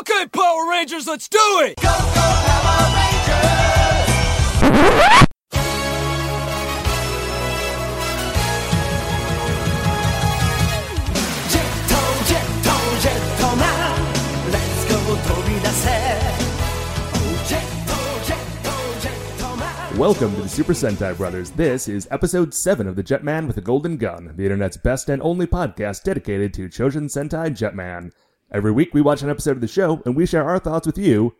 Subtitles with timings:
[0.00, 1.74] Okay, Power Rangers, let's do it!
[19.98, 21.50] Welcome to the Super Sentai Brothers.
[21.50, 25.20] This is episode 7 of the Jetman with a Golden Gun, the internet's best and
[25.20, 28.12] only podcast dedicated to Chojin Sentai Jetman.
[28.52, 30.98] Every week we watch an episode of the show and we share our thoughts with
[30.98, 31.34] you,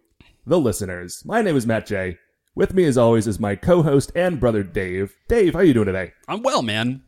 [0.46, 1.24] the listeners.
[1.24, 2.18] My name is Matt J.
[2.54, 5.16] With me as always is my co-host and brother Dave.
[5.28, 6.12] Dave, how are you doing today?
[6.28, 7.02] I'm well, man.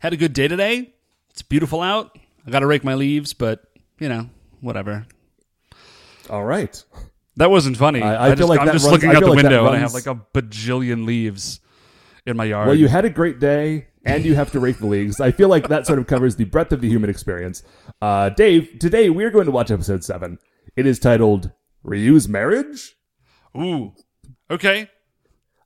[0.00, 0.94] Had a good day today.
[1.30, 2.16] It's beautiful out.
[2.46, 3.64] I got to rake my leaves, but
[3.98, 4.28] you know,
[4.60, 5.06] whatever.
[6.30, 6.82] All right.
[7.36, 8.02] That wasn't funny.
[8.02, 9.76] I- I feel just, like I'm just runs- looking I out the like window and
[9.76, 11.60] I have like a bajillion leaves
[12.26, 12.68] in my yard.
[12.68, 15.20] Well, you had a great day and you have to rake the leagues.
[15.20, 17.62] I feel like that sort of covers the breadth of the human experience.
[18.00, 20.38] Uh, Dave, today we're going to watch episode 7.
[20.76, 21.50] It is titled
[21.82, 22.94] Ryu's Marriage?
[23.56, 23.92] Ooh.
[24.50, 24.88] Okay.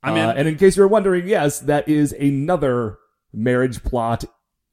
[0.03, 0.37] I'm Uh, in.
[0.39, 2.99] and in case you're wondering, yes, that is another
[3.33, 4.25] marriage plot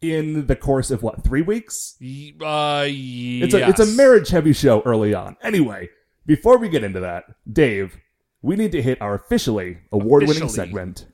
[0.02, 1.96] in the course of what three weeks?
[2.42, 5.38] Uh, It's a it's a marriage heavy show early on.
[5.42, 5.90] Anyway,
[6.26, 7.98] before we get into that, Dave,
[8.42, 11.06] we need to hit our officially award winning segment.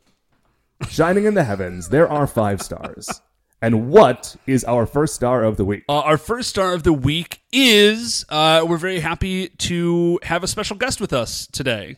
[0.88, 3.22] Shining in the heavens, there are five stars.
[3.62, 5.84] And what is our first star of the week?
[5.90, 10.48] Uh, our first star of the week is uh, we're very happy to have a
[10.48, 11.98] special guest with us today.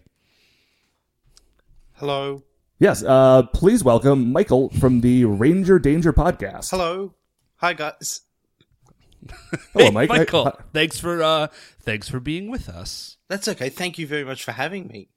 [1.93, 2.43] Hello.
[2.79, 6.71] Yes, uh, please welcome Michael from the Ranger Danger podcast.
[6.71, 7.13] Hello.
[7.57, 8.21] Hi, guys.
[9.73, 10.09] Hello, Hey, Mike.
[10.09, 10.51] I- Michael.
[10.73, 11.47] thanks for uh,
[11.81, 13.17] thanks for being with us.
[13.29, 13.69] That's okay.
[13.69, 15.09] Thank you very much for having me.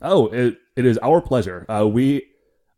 [0.00, 1.66] Oh, it, it is our pleasure.
[1.68, 2.22] Uh, we,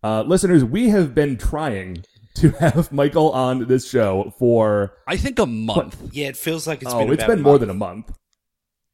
[0.02, 5.38] uh, listeners, we have been trying to have Michael on this show for I think
[5.38, 6.00] a month.
[6.12, 8.12] Yeah, it feels like it's oh, been it's about been a more than a month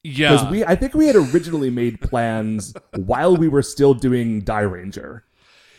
[0.02, 0.32] Yeah.
[0.32, 4.60] because we, I think we had originally made plans while we were still doing Die
[4.60, 5.24] Ranger.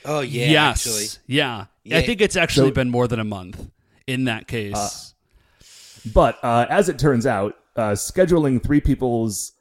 [0.05, 0.87] Oh yeah, yes.
[0.87, 1.23] actually.
[1.27, 1.65] Yeah.
[1.83, 1.97] Yeah.
[1.97, 3.69] I think it's actually So- been more than a month
[4.05, 5.13] in that case.
[6.13, 9.51] But uh, as it turns out, uh, scheduling three people's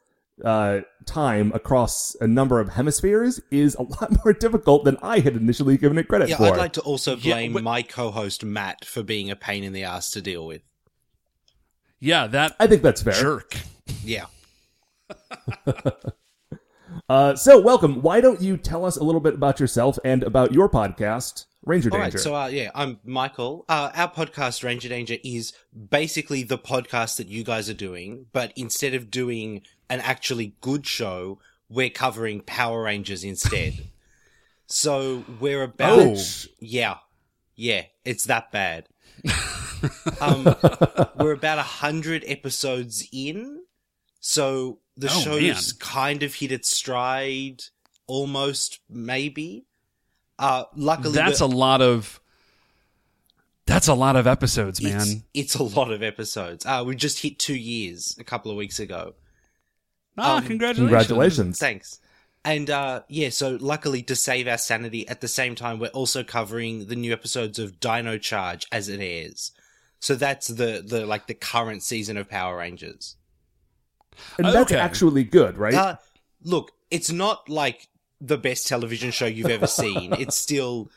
[0.45, 5.37] uh, time across a number of hemispheres is a lot more difficult than I had
[5.37, 6.31] initially given it credit for.
[6.31, 6.55] Yeah, for.
[6.55, 9.73] I'd like to also Yeah, blame but- my co-host Matt for being a pain in
[9.73, 10.63] the ass to deal with.
[12.01, 13.15] yeah, that I think that's fair.
[13.15, 13.57] jerk.
[14.05, 14.27] Yeah.
[17.09, 18.01] Uh, so, welcome.
[18.03, 21.91] Why don't you tell us a little bit about yourself and about your podcast, Ranger
[21.93, 22.17] All Danger?
[22.17, 23.65] right, so uh, yeah, I'm Michael.
[23.69, 25.53] Uh, our podcast, Ranger Danger, is
[25.91, 30.87] basically the podcast that you guys are doing, but instead of doing an actually good
[30.87, 31.39] show,
[31.69, 33.75] we're covering Power Rangers instead.
[34.67, 36.17] so we're about Oh.
[36.61, 36.97] yeah,
[37.55, 38.89] yeah, it's that bad.
[40.21, 40.45] um,
[41.19, 43.63] we're about a hundred episodes in,
[44.21, 45.79] so the Oh, show's man.
[45.79, 47.63] kind of hit its stride,
[48.07, 49.65] almost maybe.
[50.39, 52.21] Uh, luckily, That's a lot of
[53.67, 55.01] That's a lot of episodes, man.
[55.01, 56.65] It's, it's a lot of episodes.
[56.67, 59.15] Uh, we just hit two years a couple of weeks ago.
[60.19, 60.89] Ah, um, congratulations.
[60.89, 61.59] Congratulations.
[61.59, 62.01] Thanks.
[62.45, 66.23] And uh, yeah, so luckily to save our sanity, at the same time we're also
[66.23, 69.51] covering the new episodes of Dino Charge as it airs.
[69.99, 73.17] So that's the the like the current season of Power Rangers.
[74.39, 74.81] and that's okay.
[74.81, 75.75] actually good, right?
[75.75, 75.97] Uh,
[76.45, 77.89] look, it's not like
[78.21, 80.13] the best television show you've ever seen.
[80.19, 80.91] it's still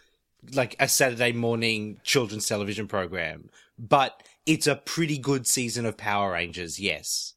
[0.53, 3.49] like a Saturday morning children's television program,
[3.79, 6.79] but it's a pretty good season of Power Rangers.
[6.79, 7.33] Yes.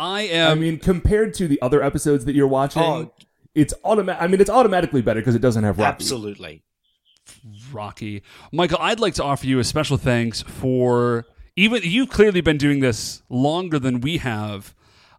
[0.00, 3.12] I am I mean, compared to the other episodes that you're watching, Oh.
[3.54, 4.22] it's automatic.
[4.22, 5.88] I mean, it's automatically better because it doesn't have Rocky.
[5.88, 6.62] Absolutely.
[7.72, 8.22] Rocky.
[8.52, 12.80] Michael, I'd like to offer you a special thanks for even you've clearly been doing
[12.80, 14.74] this longer than we have.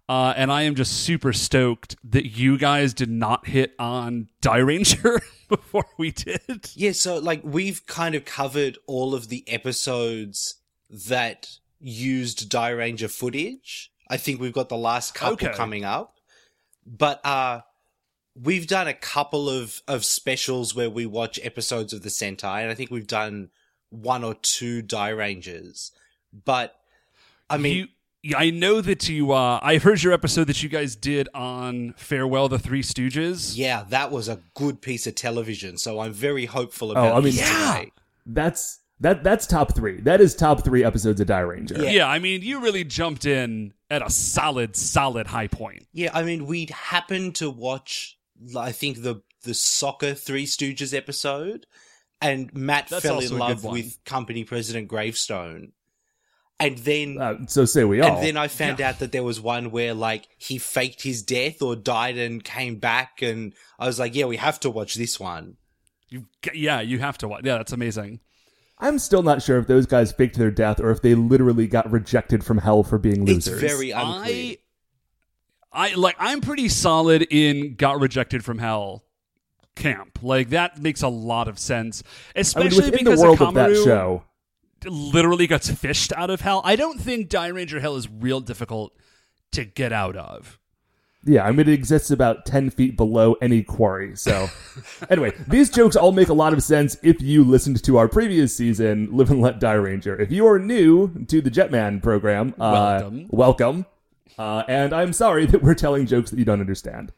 [0.09, 4.57] Uh, and I am just super stoked that you guys did not hit on Die
[4.57, 6.69] Ranger before we did.
[6.75, 10.55] Yeah, so like we've kind of covered all of the episodes
[10.89, 11.47] that
[11.79, 13.90] used Die Ranger footage.
[14.11, 15.55] I think we've got the last couple Okay.
[15.55, 16.17] coming up.
[16.85, 17.61] But uh
[18.39, 22.69] we've done a couple of of specials where we watch episodes of the Sentai and
[22.69, 23.49] I think we've done
[23.89, 25.91] one or two Die Rangers.
[26.45, 26.75] But
[27.49, 27.87] I mean you,
[28.23, 29.31] yeah, I know that you.
[29.31, 33.57] Uh, I heard your episode that you guys did on Farewell the Three Stooges.
[33.57, 37.03] yeah, that was a good piece of television, so I'm very hopeful about.
[37.03, 37.73] Oh, about I mean, Yeah.
[37.79, 37.91] today.
[38.27, 39.23] That's that.
[39.23, 39.99] That's top three.
[40.01, 41.75] That is top three episodes of Die Ranger.
[41.83, 41.91] Yeah.
[41.91, 45.85] Yeah, I mean, you really jumped in at a solid, solid high point.
[45.93, 48.17] Yeah, I mean, we'd happened to watch,
[48.57, 51.65] I think the the soccer Three Stooges episode,
[52.21, 55.71] and Matt That's fell in love with company president Gravestone,
[56.59, 58.15] And then Uh, so say we all.
[58.17, 61.63] and then I found out that there was one where like he faked his death
[61.63, 65.19] or died and came back, and I was like, yeah, we have to watch this
[65.19, 65.57] one.
[66.09, 67.41] You, yeah, you have to watch.
[67.43, 68.19] Yeah, that's amazing.
[68.81, 71.89] I'm still not sure if those guys faked their death or if they literally got
[71.91, 73.47] rejected from hell for being losers.
[73.47, 73.71] It's losers.
[73.71, 74.55] very unclear.
[75.71, 76.15] I, I like.
[76.19, 79.03] I'm pretty solid in got rejected from hell
[79.75, 80.19] camp.
[80.21, 82.03] Like that makes a lot of sense,
[82.35, 84.23] I mean, especially because the world of that show.
[84.85, 86.61] literally gets fished out of hell.
[86.65, 88.97] I don't think Die Ranger Hell is real difficult
[89.51, 90.59] to get out of.
[91.23, 94.15] Yeah, I mean, it exists about 10 feet below any quarry.
[94.15, 94.49] So,
[95.09, 98.55] anyway, these jokes all make a lot of sense if you listened to our previous
[98.55, 100.19] season, Live and Let Die Ranger.
[100.19, 102.71] If you are new to the Jetman program, uh,
[103.01, 103.27] Welcome.
[103.29, 103.85] welcome.
[104.39, 107.11] Uh, and I'm sorry that we're telling jokes that you don't understand.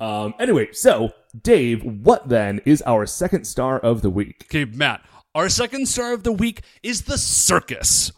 [0.00, 4.46] Um, anyway, so, Dave, what then is our second star of the week?
[4.48, 5.04] Okay, Matt.
[5.36, 8.10] Our second star of the week is the circus.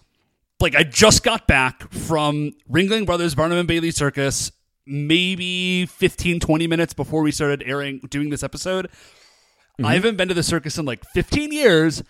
[0.61, 4.53] Like I just got back from Ringling Brothers Barnum and Bailey Circus
[4.87, 8.87] maybe 15 20 minutes before we started airing doing this episode.
[8.87, 9.87] Mm-hmm.
[9.87, 12.03] I haven't been to the circus in like 15 years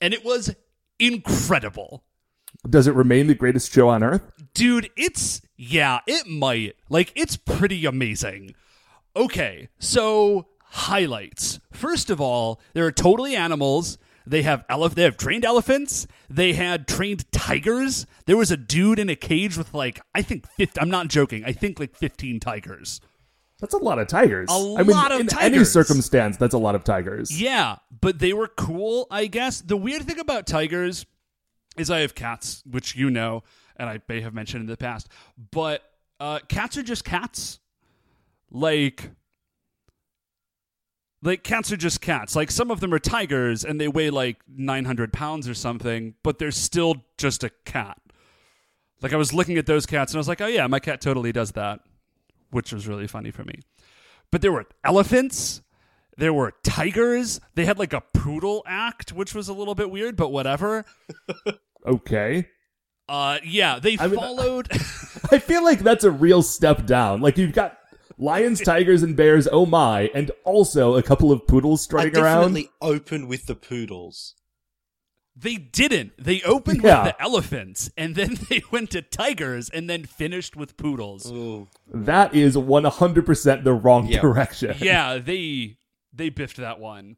[0.00, 0.54] and it was
[0.98, 2.04] incredible.
[2.68, 4.22] Does it remain the greatest show on earth?
[4.54, 6.76] Dude, it's yeah, it might.
[6.88, 8.54] Like it's pretty amazing.
[9.14, 11.60] Okay, so highlights.
[11.72, 13.98] First of all, there are totally animals.
[14.26, 16.06] They have elef- they have trained elephants.
[16.30, 18.06] They had trained tigers.
[18.26, 21.44] There was a dude in a cage with like I think 50, I'm not joking.
[21.44, 23.00] I think like 15 tigers.
[23.60, 24.48] That's a lot of tigers.
[24.50, 27.40] A I mean, lot of in any circumstance, that's a lot of tigers.
[27.40, 29.60] Yeah, but they were cool, I guess.
[29.60, 31.06] The weird thing about tigers
[31.76, 33.44] is I have cats, which you know,
[33.76, 35.08] and I may have mentioned in the past,
[35.52, 35.82] but
[36.18, 37.60] uh, cats are just cats.
[38.50, 39.10] Like,
[41.22, 42.34] like cats are just cats.
[42.34, 46.38] Like some of them are tigers and they weigh like 900 pounds or something, but
[46.38, 47.98] they're still just a cat.
[49.00, 51.00] Like I was looking at those cats and I was like, oh yeah, my cat
[51.00, 51.80] totally does that,
[52.50, 53.54] which was really funny for me.
[54.30, 55.62] But there were elephants,
[56.16, 57.40] there were tigers.
[57.54, 60.84] They had like a poodle act, which was a little bit weird, but whatever.
[61.86, 62.48] Okay.
[63.08, 64.68] Uh, yeah, they I mean, followed.
[65.32, 67.20] I feel like that's a real step down.
[67.20, 67.78] Like you've got
[68.22, 69.48] lions, tigers, and bears.
[69.50, 70.10] Oh my!
[70.14, 72.40] And also a couple of poodles I strutting around.
[72.54, 74.34] definitely open with the poodles.
[75.34, 76.12] they didn't.
[76.18, 77.04] They opened Yeah.
[77.04, 81.30] with the elephants, and then they went to tigers, and then finished with poodles.
[81.30, 81.68] Ooh.
[81.92, 84.20] That is one hundred percent the wrong Yeah.
[84.20, 84.74] direction.
[84.78, 85.78] yeah, they
[86.12, 87.16] they biffed that one.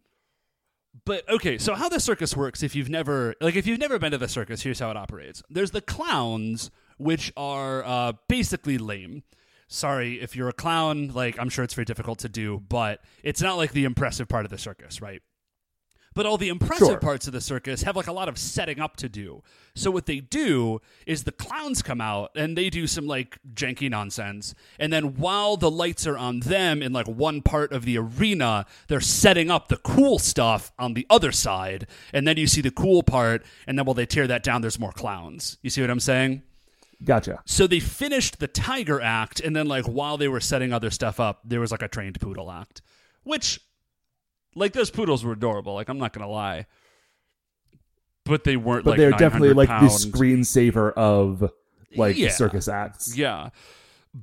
[1.04, 4.12] But okay, so how the circus works if you've never like if you've never been
[4.12, 5.42] to the circus, here's how it operates.
[5.50, 9.24] There's the clowns, which are uh, basically lame.
[9.68, 13.42] Sorry if you're a clown, like I'm sure it's very difficult to do, but it's
[13.42, 15.22] not like the impressive part of the circus, right?
[16.14, 16.98] But all the impressive Sure.
[16.98, 19.42] parts of the circus have like a lot of setting up to do.
[19.74, 23.90] So what they do is the clowns come out and they do some like janky
[23.90, 24.54] nonsense.
[24.78, 28.64] And then while the lights are on them in like one part of the arena,
[28.86, 31.88] they're setting up the cool stuff on the other side.
[32.12, 33.44] And then you see the cool part.
[33.66, 35.58] And then while they tear that down, there's more clowns.
[35.62, 36.42] You see what I'm saying?
[37.04, 37.42] Gotcha.
[37.46, 41.20] So they finished the tiger act, and then like while they were setting other stuff
[41.20, 42.80] up, there was like a trained poodle act,
[43.24, 43.60] which,
[44.54, 45.74] like those poodles were adorable.
[45.74, 46.66] Like I'm not gonna lie,
[48.24, 48.84] but they weren't.
[48.84, 49.90] But like they're definitely 900 like pound.
[49.90, 51.50] the screensaver of
[51.96, 52.30] like Yeah.
[52.30, 53.16] circus acts.
[53.16, 53.50] Yeah,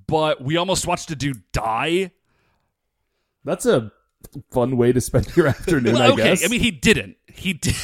[0.08, 2.12] but we almost watched a dude die.
[3.44, 3.92] That's a
[4.52, 5.94] fun way to spend your afternoon.
[5.94, 6.46] Well, I okay, guess.
[6.46, 7.18] I mean he didn't.
[7.28, 7.76] He did.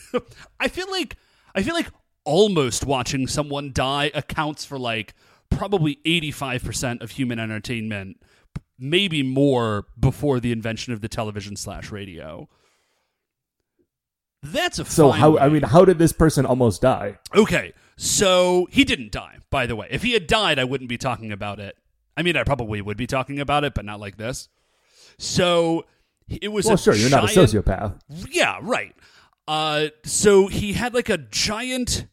[0.60, 1.16] I feel like
[1.54, 1.88] I feel like
[2.26, 5.14] almost watching someone die accounts for like
[5.48, 8.20] probably 85% of human entertainment,
[8.78, 12.48] maybe more before the invention of the television slash radio.
[14.42, 15.30] That's a so how?
[15.30, 15.40] way.
[15.40, 17.18] I mean, how did this person almost die?
[17.34, 19.88] Okay, so he didn't die, by the way.
[19.90, 21.76] If he had died, I wouldn't be talking about it.
[22.16, 24.48] I mean, I probably would be talking about it, but not like this.
[25.18, 25.86] So
[26.28, 27.98] it was Well, sure, you're not a sociopath.
[28.30, 28.94] Yeah, right.
[29.48, 32.06] Uh, so he had like a giant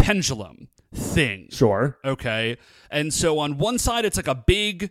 [0.00, 1.48] pendulum thing.
[1.50, 1.98] Sure.
[2.04, 2.56] Okay.
[2.90, 4.90] And so on one side, it's like a big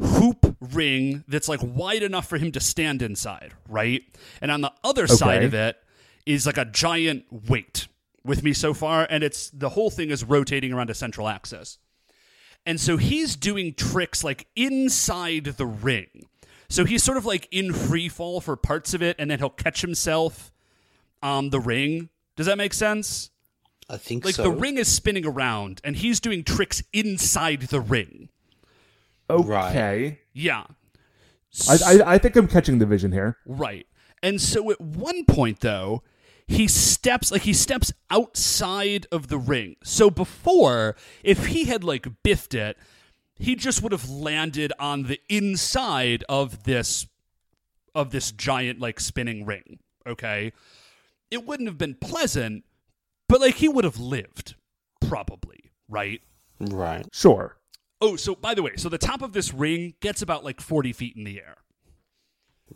[0.00, 4.02] hoop ring that's like wide enough for him to stand inside, right?
[4.40, 5.76] And on the other side of it
[6.24, 7.88] is like a giant weight
[8.24, 9.06] with me so far.
[9.10, 11.78] And it's the whole thing is rotating around a central axis.
[12.66, 16.28] And so he's doing tricks like inside the ring.
[16.68, 19.48] So he's sort of like in free fall for parts of it, and then he'll
[19.48, 20.52] catch himself
[21.22, 22.10] on the ring.
[22.36, 23.30] Does that make sense?
[23.88, 24.42] I think Like so.
[24.42, 28.28] the ring is spinning around, and he's doing tricks inside the ring.
[29.30, 30.20] Okay.
[30.32, 30.64] Yeah.
[31.68, 33.36] I, I I think I'm catching the vision here.
[33.46, 33.86] Right.
[34.22, 36.02] And so at one point, though,
[36.46, 39.76] he steps like he steps outside of the ring.
[39.82, 42.76] So before, if he had like biffed it,
[43.36, 47.06] he just would have landed on the inside of this
[47.94, 49.78] of this giant like spinning ring.
[50.06, 50.52] Okay,
[51.30, 52.64] it wouldn't have been pleasant,
[53.28, 54.54] but like he would have lived
[55.06, 56.20] probably, right?
[56.60, 57.06] Right.
[57.12, 57.56] Sure.
[58.00, 60.92] Oh, so by the way, so the top of this ring gets about like 40
[60.92, 61.56] feet in the air.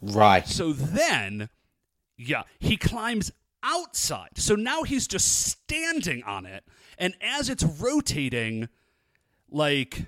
[0.00, 0.46] Right.
[0.46, 1.48] So then,
[2.16, 3.30] yeah, he climbs
[3.62, 4.30] outside.
[4.36, 6.64] So now he's just standing on it.
[6.98, 8.68] And as it's rotating,
[9.50, 10.06] like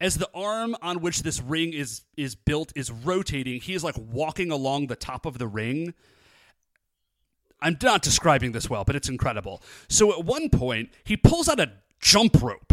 [0.00, 3.96] as the arm on which this ring is is built is rotating, he is like
[3.98, 5.94] walking along the top of the ring.
[7.60, 9.62] I'm not describing this well, but it's incredible.
[9.88, 12.72] So at one point, he pulls out a jump rope.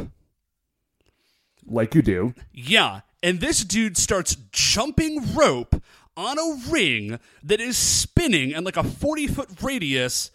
[1.65, 2.33] Like you do.
[2.51, 5.81] Yeah, and this dude starts jumping rope
[6.17, 10.29] on a ring that is spinning and like a 40 foot radius,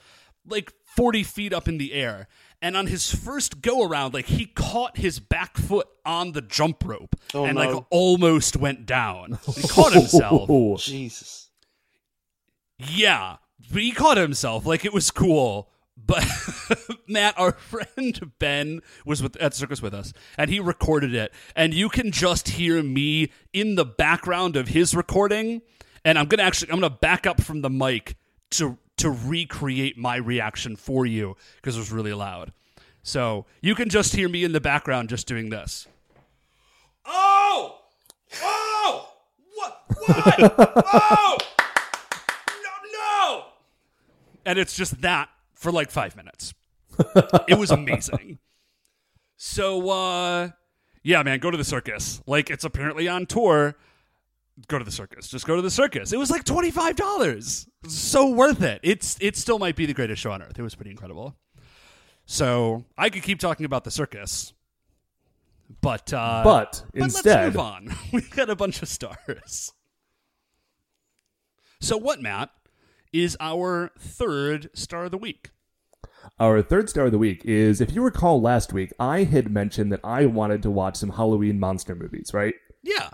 [0.46, 2.26] like 40 feet up in the air.
[2.60, 6.82] And on his first go around, like he caught his back foot on the jump
[6.84, 7.60] rope Oh, and no.
[7.70, 9.38] like almost went down.
[9.54, 10.46] He caught himself.
[10.48, 11.50] Oh, Jesus.
[12.78, 13.36] Yeah,
[13.70, 14.66] but he caught himself.
[14.66, 15.68] Like it was cool.
[15.96, 16.24] But
[17.08, 21.32] Matt, our friend Ben was with at the circus with us, and he recorded it.
[21.56, 25.62] And you can just hear me in the background of his recording.
[26.04, 28.16] And I'm gonna actually I'm gonna back up from the mic
[28.52, 32.52] to to recreate my reaction for you because it was really loud.
[33.02, 35.86] So you can just hear me in the background just doing this.
[37.04, 37.78] Oh!
[38.42, 39.08] Oh!
[39.54, 39.82] What?
[40.06, 40.84] What?
[40.86, 41.38] oh!
[44.48, 46.54] And it's just that for like five minutes.
[47.46, 48.38] it was amazing.
[49.36, 50.48] So, uh,
[51.02, 52.22] yeah, man, go to the circus.
[52.26, 53.76] Like, it's apparently on tour.
[54.66, 55.28] Go to the circus.
[55.28, 56.14] Just go to the circus.
[56.14, 57.68] It was like twenty five dollars.
[57.86, 58.80] So worth it.
[58.82, 60.58] It's it still might be the greatest show on earth.
[60.58, 61.36] It was pretty incredible.
[62.24, 64.54] So I could keep talking about the circus,
[65.82, 67.94] but uh, But but instead, let's move on.
[68.14, 69.74] We've got a bunch of stars.
[71.80, 72.50] So what, Matt,
[73.12, 75.50] is our third star of the week?
[76.40, 79.92] our third star of the week is if you recall last week, I had mentioned
[79.92, 82.54] that I wanted to watch some Halloween monster movies, right?
[82.82, 83.10] Yeah,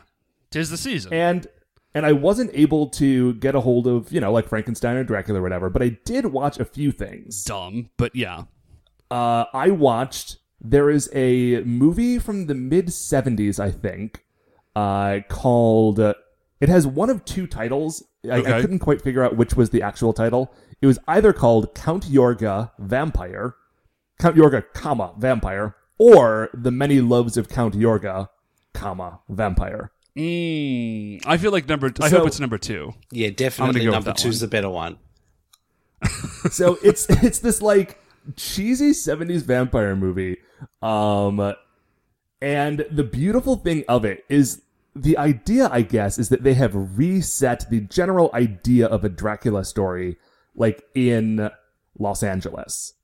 [0.50, 1.12] tis the season.
[1.12, 1.46] And
[1.94, 5.38] and I wasn't able to get a hold of, you know, like Frankenstein or Dracula
[5.38, 7.44] or whatever, but I did watch a few things.
[7.44, 8.44] Dumb, but yeah.
[9.10, 10.38] Uh, I watched.
[10.60, 14.24] There is a movie from the mid '70s, I think,
[14.74, 16.00] uh, called.
[16.00, 16.14] Uh,
[16.64, 18.02] it has one of two titles.
[18.24, 20.50] I, I couldn't quite figure out which was the actual title.
[20.80, 23.54] It was either called Count Yorga Vampire,
[24.18, 28.30] Count Yorga, comma Vampire, or The Many Loves of Count Yorga,
[28.72, 29.92] comma Vampire.
[30.16, 31.92] Mm, I feel like number.
[32.00, 32.94] I So- hope it's number two.
[33.10, 34.40] Yeah, definitely go number two is one.
[34.40, 34.98] the better one.
[36.50, 37.98] so it's it's this like
[38.36, 40.38] cheesy 70s vampire movie
[40.80, 41.54] um
[42.40, 44.62] and the beautiful thing of it is
[44.94, 49.64] the idea i guess is that they have reset the general idea of a dracula
[49.64, 50.16] story
[50.54, 51.50] like in
[51.98, 52.94] los angeles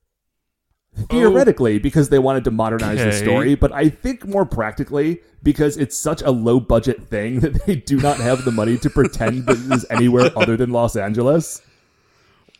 [1.09, 1.79] theoretically oh.
[1.79, 6.21] because they wanted to modernize the story but i think more practically because it's such
[6.21, 9.71] a low budget thing that they do not have the money to pretend that it
[9.73, 11.61] is anywhere other than los angeles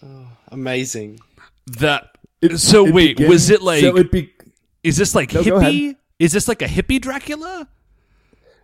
[0.04, 1.20] oh, Amazing.
[1.80, 2.18] That.
[2.58, 3.82] so It wait, begins- was it like?
[3.82, 4.32] so it be
[4.84, 5.96] is this like No, hippie?
[6.20, 7.68] Is this like a hippie Dracula?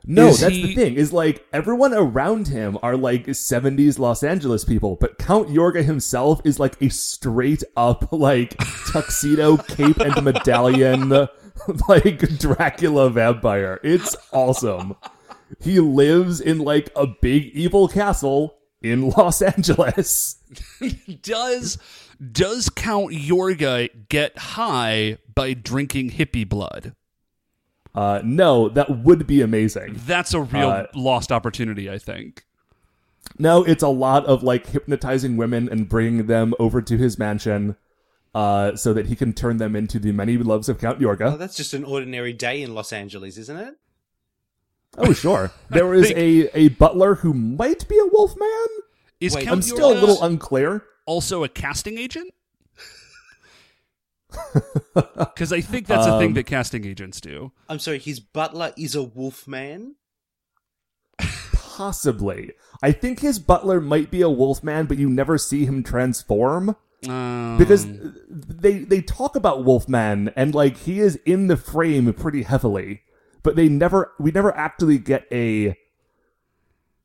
[0.10, 0.94] No, Is that's he- the thing.
[0.96, 6.40] Is like everyone around him are like 70s Los Angeles people, but Count Yorga himself
[6.46, 8.56] is like a straight up like
[8.92, 11.10] tuxedo, cape and medallion
[11.90, 13.80] like Dracula vampire.
[13.84, 14.96] It's awesome.
[15.62, 20.38] He lives in like a big evil castle in Los Angeles.
[21.22, 21.78] Does
[22.32, 26.96] does Count Yorga get high by drinking hippie blood?
[27.98, 30.00] Uh no, that would be amazing.
[30.06, 32.46] That's a real Uh, lost opportunity, I think.
[33.40, 37.76] No, it's a lot of like hypnotizing women and bringing them over to his mansion
[38.36, 41.40] uh, so that he can turn them into the many loves of Count Oh, Yorga.
[41.40, 43.74] that's just an ordinary day in Los Angeles, isn't it?
[44.98, 45.52] Oh, sure.
[45.70, 48.68] There is think- a, a butler who might be a wolf man.
[49.20, 50.84] Is Wait, Count I'm still a little unclear.
[51.08, 52.32] also a casting agent?
[54.94, 57.52] Because I think that's a thing Um, that casting agents do.
[57.70, 59.96] I'm sorry, his butler is a wolf man?
[61.54, 62.54] Possibly.
[62.82, 66.76] I think his butler might be a wolf man, but you never see him transform.
[67.08, 67.86] Um, because
[68.28, 73.04] they they talk about Wolfman and like he is in the frame pretty heavily,
[73.44, 75.78] but they never we never actually get a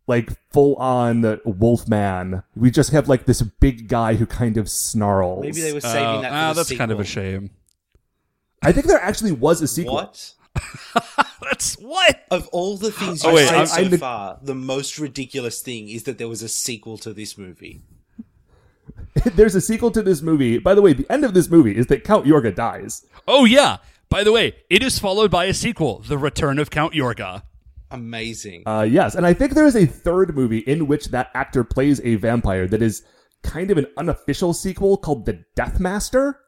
[0.07, 2.43] like full on wolf man.
[2.57, 5.43] We just have like this big guy who kind of snarls.
[5.43, 6.29] Maybe they were saving Oh, that.
[6.31, 7.51] For ah, the that's kind of a shame.
[8.63, 9.95] I think there actually was a sequel.
[9.95, 10.35] What?
[11.43, 12.25] That's what?
[12.31, 14.99] Of all the things Oh, you've wait, said I'm- so I'm the- far, the most
[14.99, 17.83] ridiculous thing is that there was a sequel to this movie.
[19.35, 20.59] There's a sequel to this movie.
[20.59, 23.05] By the way, the end of this movie is that Count Yorga dies.
[23.27, 23.79] Oh yeah.
[24.09, 27.43] By the way, it is followed by a sequel, The Return of Count Yorga.
[27.93, 28.63] Amazing.
[28.67, 32.01] Uh, yes, and I think there is a third movie in which that actor plays
[32.03, 33.03] a vampire that is
[33.43, 36.41] kind of an unofficial sequel called The Death Master.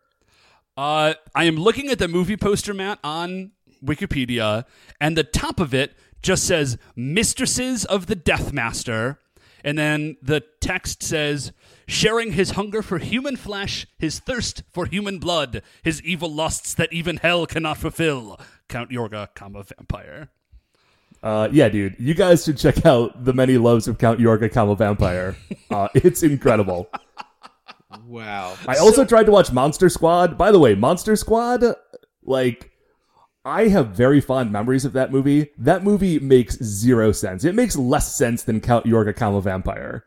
[0.77, 3.53] Uh, I am looking at the movie poster, Matt, on
[3.85, 4.65] Wikipedia,
[5.01, 9.21] and the top of it just says "Mistresses of the Death Master,"
[9.63, 11.53] and then the text says,
[11.87, 16.93] "Sharing his hunger for human flesh, his thirst for human blood, his evil lusts that
[16.93, 20.31] even hell cannot fulfill." Count Yorga, comma vampire.
[21.25, 24.77] Uh, yeah, dude, you guys should check out The Many Loves of Count Yorga, comma
[24.77, 25.35] vampire.
[25.71, 26.91] Uh, it's incredible.
[28.07, 28.55] wow.
[28.69, 30.37] I also tried to watch Monster Squad.
[30.37, 31.65] By the way, Monster Squad,
[32.23, 32.73] like,
[33.43, 35.49] I have very fond memories of that movie.
[35.57, 37.45] That movie makes zero sense.
[37.45, 40.05] It makes less sense than Count Yorga, comma vampire.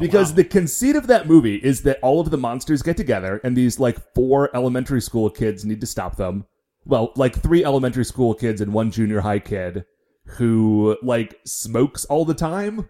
[0.00, 3.56] Because the conceit of that movie is that all of the monsters get together and
[3.56, 6.44] these like four elementary school kids need to stop them.
[6.86, 9.84] Well, like three elementary school kids and one junior high kid
[10.26, 12.88] who like smokes all the time,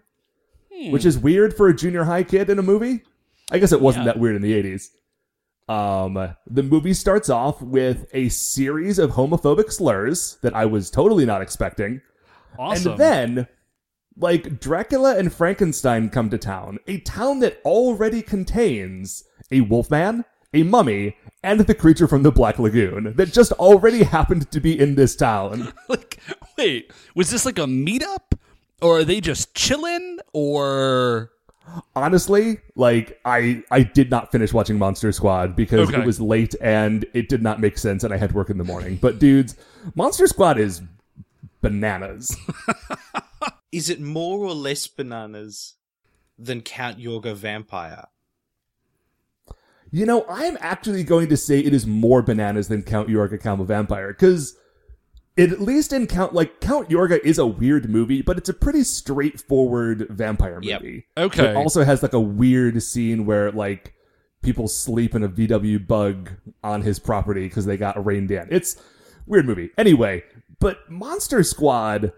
[0.89, 3.03] which is weird for a junior high kid in a movie.
[3.51, 4.13] I guess it wasn't Yeah.
[4.13, 4.89] that weird in the 80s.
[5.67, 11.25] Um, the movie starts off with a series of homophobic slurs that I was totally
[11.25, 12.01] not expecting.
[12.57, 12.91] Awesome.
[12.93, 13.47] And then,
[14.17, 20.23] like, Dracula and Frankenstein come to town, a town that already contains a wolfman,
[20.53, 24.79] a mummy, and the creature from the Black Lagoon that just already happened to be
[24.79, 25.73] in this town.
[25.89, 26.14] like,
[26.57, 28.37] wait, was this like a meetup,
[28.81, 31.31] or are they just chilling, or?
[31.95, 35.99] Honestly, like, I I did not finish watching Monster Squad because Okay.
[36.01, 38.63] it was late and it did not make sense and I had work in the
[38.63, 38.99] morning.
[39.01, 39.55] But dudes,
[39.95, 40.81] Monster Squad is
[41.61, 42.35] bananas.
[43.71, 45.73] Is it more or less bananas
[46.37, 48.05] than Count Yorga Vampire?
[49.91, 53.65] You know, I'm actually going to say it is more bananas than Count Yorga Comma
[53.65, 54.55] Vampire, because
[55.37, 58.83] at least in Count, like, Count Yorga is a weird movie, but it's a pretty
[58.83, 60.81] straightforward vampire Yep.
[60.81, 61.05] movie.
[61.17, 61.49] Okay.
[61.51, 63.93] It also has, like, a weird scene where, like,
[64.41, 66.29] people sleep in a VW bug
[66.63, 68.47] on his property because they got rained in.
[68.51, 68.75] It's
[69.25, 69.71] weird movie.
[69.77, 70.23] Anyway,
[70.59, 72.13] but Monster Squad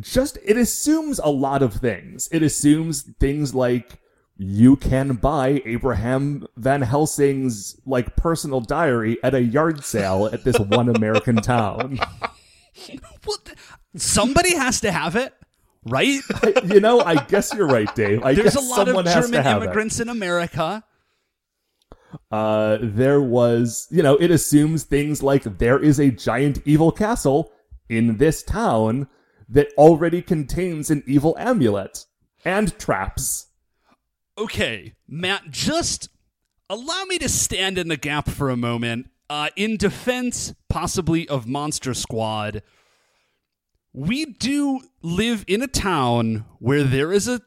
[0.00, 2.28] just it assumes a lot of things.
[2.32, 4.00] It assumes things like
[4.36, 10.58] you can buy Abraham Van Helsing's like personal diary at a yard sale at this
[10.58, 11.98] one American town.
[13.24, 13.56] Well, th-
[13.94, 15.32] somebody has to have it,
[15.86, 16.20] right?
[16.64, 18.24] you know, I guess you're right, Dave.
[18.24, 19.66] I There's a lot of German have it.
[19.66, 20.82] immigrants in America.
[22.32, 27.52] Uh, there was, you know, it assumes things like there is a giant evil castle
[27.88, 29.06] in this town
[29.48, 32.06] that already contains an evil amulet
[32.44, 33.46] and traps.
[34.36, 36.08] Okay, Matt, just
[36.68, 39.10] allow me to stand in the gap for a moment.
[39.30, 42.62] Uh, in defense, possibly, of Monster Squad,
[43.92, 47.42] we do live in a town where there is a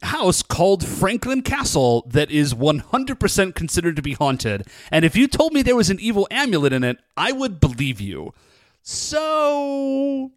[0.00, 4.66] house called Franklin Castle that is 100% considered to be haunted.
[4.90, 8.00] And if you told me there was an evil amulet in it, I would believe
[8.00, 8.32] you.
[8.82, 10.32] So,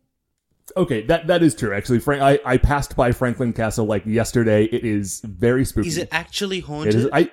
[0.78, 1.74] Okay, that that is true.
[1.74, 4.66] Actually, Frank, I, I passed by Franklin Castle like yesterday.
[4.66, 5.88] It is very spooky.
[5.88, 6.96] Is it actually haunted?
[6.96, 7.10] is.
[7.14, 7.32] I.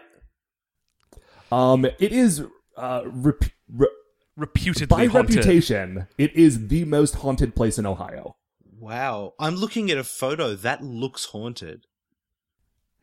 [1.51, 2.43] Um, it is.
[2.77, 3.89] Uh, rep, re,
[4.37, 5.37] reputedly by haunted.
[5.37, 8.37] reputation, it is the most haunted place in Ohio.
[8.79, 9.35] wow.
[9.39, 10.55] I'm looking at a photo.
[10.55, 11.87] That looks haunted.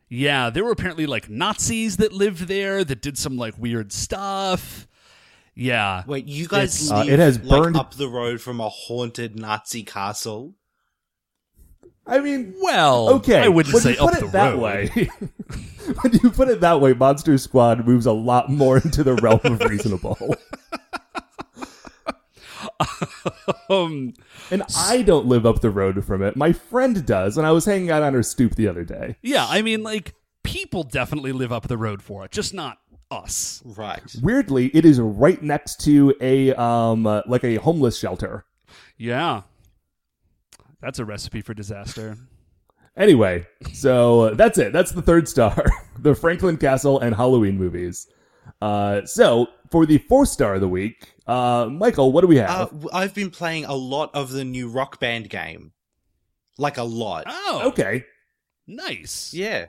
[0.09, 4.87] Yeah, there were apparently like Nazis that lived there that did some like weird stuff.
[5.59, 6.03] Yeah.
[6.07, 8.69] Wait, you guys It's- uh, live it has like, burned- up the road from a
[8.69, 10.55] haunted Nazi castle?
[12.07, 13.39] I mean, Well, okay.
[13.41, 14.61] I wouldn't when say you put up it the that road.
[14.61, 14.87] way.
[16.01, 19.41] when you put it that way, Monster Squad moves a lot more into the realm
[19.43, 20.17] of reasonable.
[23.69, 24.13] Um,
[24.51, 26.35] And I don't live up the road from it.
[26.35, 29.17] My friend does, and I was hanging out on her stoop the other day.
[29.21, 32.79] yeah, I mean, like people definitely live up the road for it, just not
[33.11, 33.61] us.
[33.65, 34.15] Right.
[34.21, 38.45] Weirdly, it is right next to a um uh, like a homeless shelter.
[38.97, 39.43] Yeah,
[40.81, 42.17] that's a recipe for disaster.
[42.97, 44.73] Anyway, so uh, that's it.
[44.73, 45.65] That's the third star.
[45.99, 48.07] the Franklin Castle and Halloween movies.
[48.61, 52.47] Uh, so for the fourth star of the week, uh, Michael, what do we Uh,
[52.47, 52.69] have?
[52.71, 55.71] w- I've been playing a lot of the new Rock Band game.
[56.57, 57.23] like a lot.
[57.27, 58.03] Oh, Okay.
[58.67, 59.33] nice.
[59.33, 59.67] Yeah.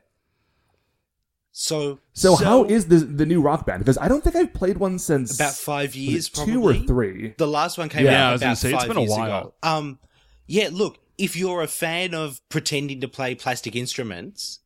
[1.63, 3.81] So So, how is the the new Rock Band?
[3.81, 6.75] Because I don't think I've played one since about five years, it probably two or
[6.87, 7.35] three.
[7.37, 9.01] The last one came Yeah, I out was about gonna say, it's five been a
[9.01, 9.39] years while.
[9.41, 9.55] ago.
[9.63, 9.99] Um,
[10.47, 10.71] yeah.
[10.73, 14.61] Look, if you're a fan of pretending to play plastic instruments,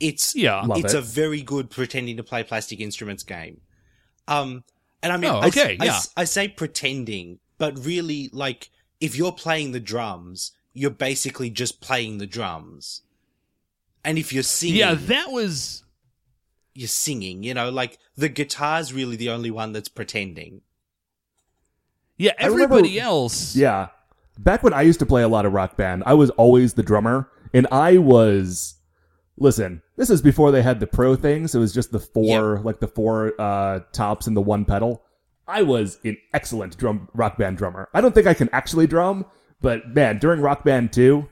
[0.00, 0.64] it's Yeah.
[0.70, 0.98] It's it.
[0.98, 3.60] a very good pretending to play plastic instruments game.
[4.26, 4.64] Um,
[5.02, 5.96] and I mean, Oh, okay, I, yeah.
[5.96, 11.82] s- I say pretending, but really, like, if you're playing the drums, you're basically just
[11.82, 13.02] playing the drums.
[14.02, 15.84] And if you're singing, Yeah, that was.
[16.80, 20.62] You're singing, you know, like the guitar's really the only one that's pretending.
[22.16, 23.54] Yeah, I remember- everybody else.
[23.54, 23.88] Yeah.
[24.38, 26.82] Back when I used to play a lot of Rock Band, I was always the
[26.82, 28.76] drummer, and I was.
[29.36, 31.54] Listen, this is before they had the pro things.
[31.54, 35.02] It was just the four, like the four uh, tops and the one pedal.
[35.46, 37.88] I was an excellent drum rock band drummer.
[37.92, 39.24] I don't think I can actually drum,
[39.60, 41.26] but man, during Rock Band 2,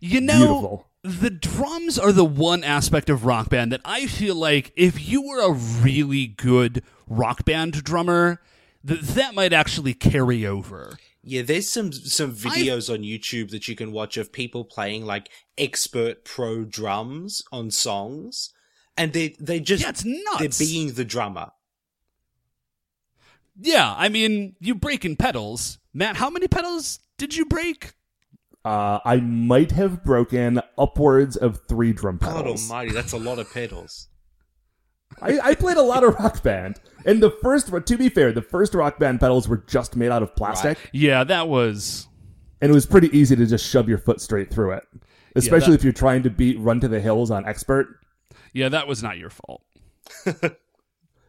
[0.00, 0.89] You know, Beautiful.
[1.02, 5.22] The drums are the one aspect of rock band that I feel like if you
[5.22, 8.40] were a really good rock band drummer,
[8.84, 10.98] that that might actually carry over.
[11.22, 15.30] Yeah, there's some some videos on YouTube that you can watch of people playing like
[15.58, 18.50] expert pro drums on songs,
[18.96, 20.58] and they they just Yeah, it's nuts.
[20.58, 21.50] they're being the drummer.
[23.62, 25.78] Yeah, I mean, you breaking pedals.
[25.92, 27.92] Matt, how many pedals did you break?
[28.64, 32.70] Uh, I might have broken upwards of three drum God pedals.
[32.70, 34.08] Almighty, that's a lot of pedals.
[35.22, 38.42] I, I played a lot of Rock Band, and the first, to be fair, the
[38.42, 40.78] first Rock Band pedals were just made out of plastic.
[40.92, 42.06] Yeah, that was.
[42.60, 44.84] and it was pretty easy to just shove your foot straight through it.
[45.34, 47.88] Especially that- if you're trying to beat Run to the Hills on expert.
[48.52, 49.62] Yeah, that was not your fault.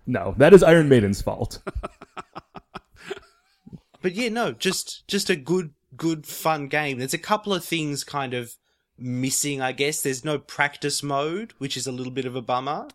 [0.07, 1.61] No, that is Iron Maiden's fault.
[4.01, 6.99] But yeah, no, just just a good good fun game.
[6.99, 8.55] There's a couple of things kind of
[8.97, 10.01] missing, I guess.
[10.01, 12.87] There's no practice mode, which is a little bit of a bummer.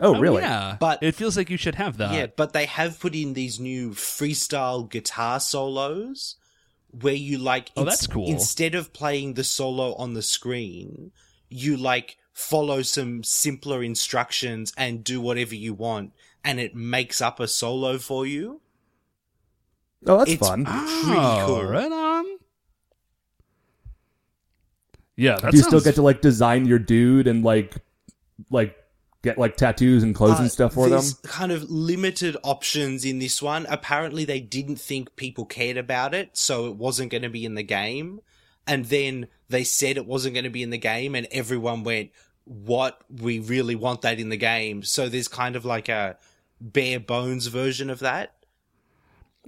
[0.00, 0.42] Oh, oh really?
[0.42, 2.12] Yeah, But- it feels like you should have that.
[2.12, 6.36] Yeah, but they have put in these new freestyle guitar solos
[6.90, 8.26] where you like Oh, that's cool.
[8.28, 11.12] instead of playing the solo on the screen,
[11.48, 16.12] you like follow some simpler instructions and do whatever you want
[16.44, 18.60] and it makes up a solo for you.
[20.06, 20.64] Oh, that's It's- fun.
[20.64, 21.64] Pretty Oh, cool.
[21.64, 22.24] right on.
[25.16, 27.74] Yeah, that Do you still get to like design your dude and like
[28.50, 28.76] like
[29.22, 31.02] get like tattoos and clothes Uh, and stuff for them?
[31.24, 33.66] kind of limited options in this one.
[33.68, 37.54] Apparently, they didn't think people cared about it, so it wasn't going to be in
[37.56, 38.20] the game.
[38.66, 42.10] And then they said it wasn't going to be in the game, and everyone went,
[42.44, 43.00] "What?
[43.10, 46.16] We really want that in the game." So there's kind of like a
[46.60, 48.34] bare bones version of that.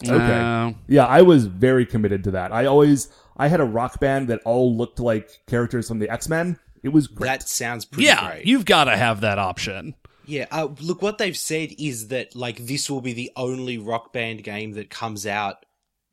[0.03, 0.15] Okay.
[0.15, 2.53] Uh, Yeah, I was very committed to that.
[2.53, 6.29] I always I had a rock band that all looked like characters from the X
[6.29, 6.59] Men.
[6.83, 7.27] It was great.
[7.29, 8.47] That sounds pretty yeah, great.
[8.47, 9.95] you've got to have that option.
[10.27, 14.13] Yeah, uh, look, what they've said is that like this will be the only rock
[14.13, 15.67] band game that comes out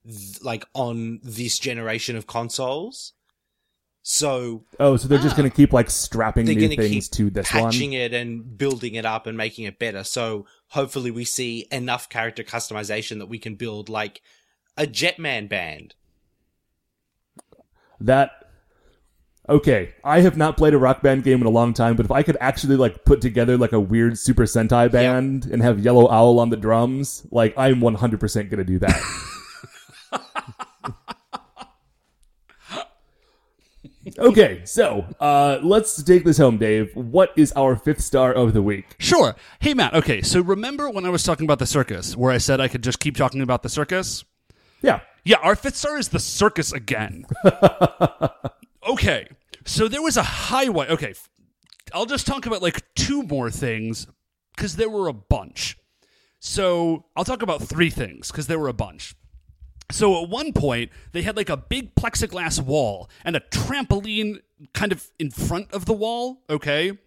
[0.05, 3.13] th- like on this generation of consoles.
[4.01, 7.29] So oh, so they're just going to keep like strapping new going keep things to
[7.29, 7.65] this one.
[7.65, 10.03] patching it and building it up and making it better.
[10.03, 14.21] So hopefully we see enough character customization that we can build like
[14.75, 15.95] a Jetman band.
[17.99, 18.31] That
[19.49, 19.93] okay.
[20.03, 22.23] I have not played a rock band game in a long time, but if I
[22.23, 26.39] could actually like put together like a weird Super Sentai band and have Yellow Owl
[26.39, 29.01] on the drums, like I'm 100 percent going to do that.
[34.17, 36.95] okay, so uh, let's take this home, Dave.
[36.95, 38.95] What is our fifth star of the week?
[38.99, 39.35] Sure.
[39.59, 39.93] Hey, Matt.
[39.93, 42.83] Okay, so remember when I was talking about the circus, where I said I could
[42.83, 44.23] just keep talking about the circus?
[44.81, 47.25] Yeah, Yeah, our fifth star is the circus again.
[48.87, 49.27] okay,
[49.65, 50.87] so there was a highway.
[50.89, 51.13] Okay,
[51.93, 54.07] I'll just talk about like two more things
[54.55, 55.77] because there were a bunch.
[56.39, 59.15] So I'll talk about three things because there were a bunch.
[59.91, 64.41] So at one point, they had like a big plexiglass wall and a trampoline
[64.73, 66.97] kind of in front of the wall, okay?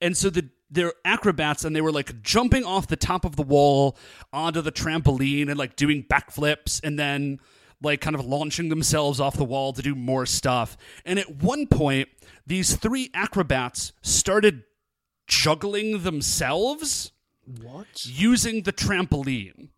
[0.00, 3.42] And so the they're acrobats and they were like jumping off the top of the
[3.42, 3.96] wall
[4.32, 7.40] onto the trampoline and like doing backflips and then
[7.82, 10.76] like kind of launching themselves off the wall to do more stuff.
[11.04, 12.08] And at one point,
[12.46, 14.62] these three acrobats started
[15.26, 17.10] juggling themselves
[17.60, 18.04] What?
[18.06, 19.70] using the trampoline.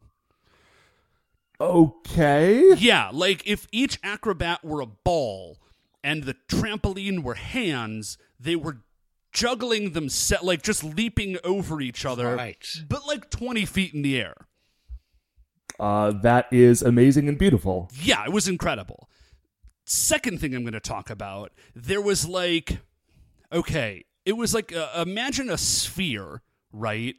[1.62, 2.75] Okay.
[2.77, 5.59] Yeah, like if each acrobat were a ball
[6.03, 8.79] and the trampoline were hands, they were
[9.33, 12.66] juggling themselves, like just leaping over each other, Right.
[12.88, 14.35] but like 20 feet in the air.
[15.81, 17.88] Uh, that is amazing and beautiful.
[17.94, 19.09] Yeah, it was incredible.
[19.85, 22.79] second thing I'm going to talk about, there was like,
[23.53, 26.40] okay, it was like uh, imagine a sphere,
[26.72, 27.16] right?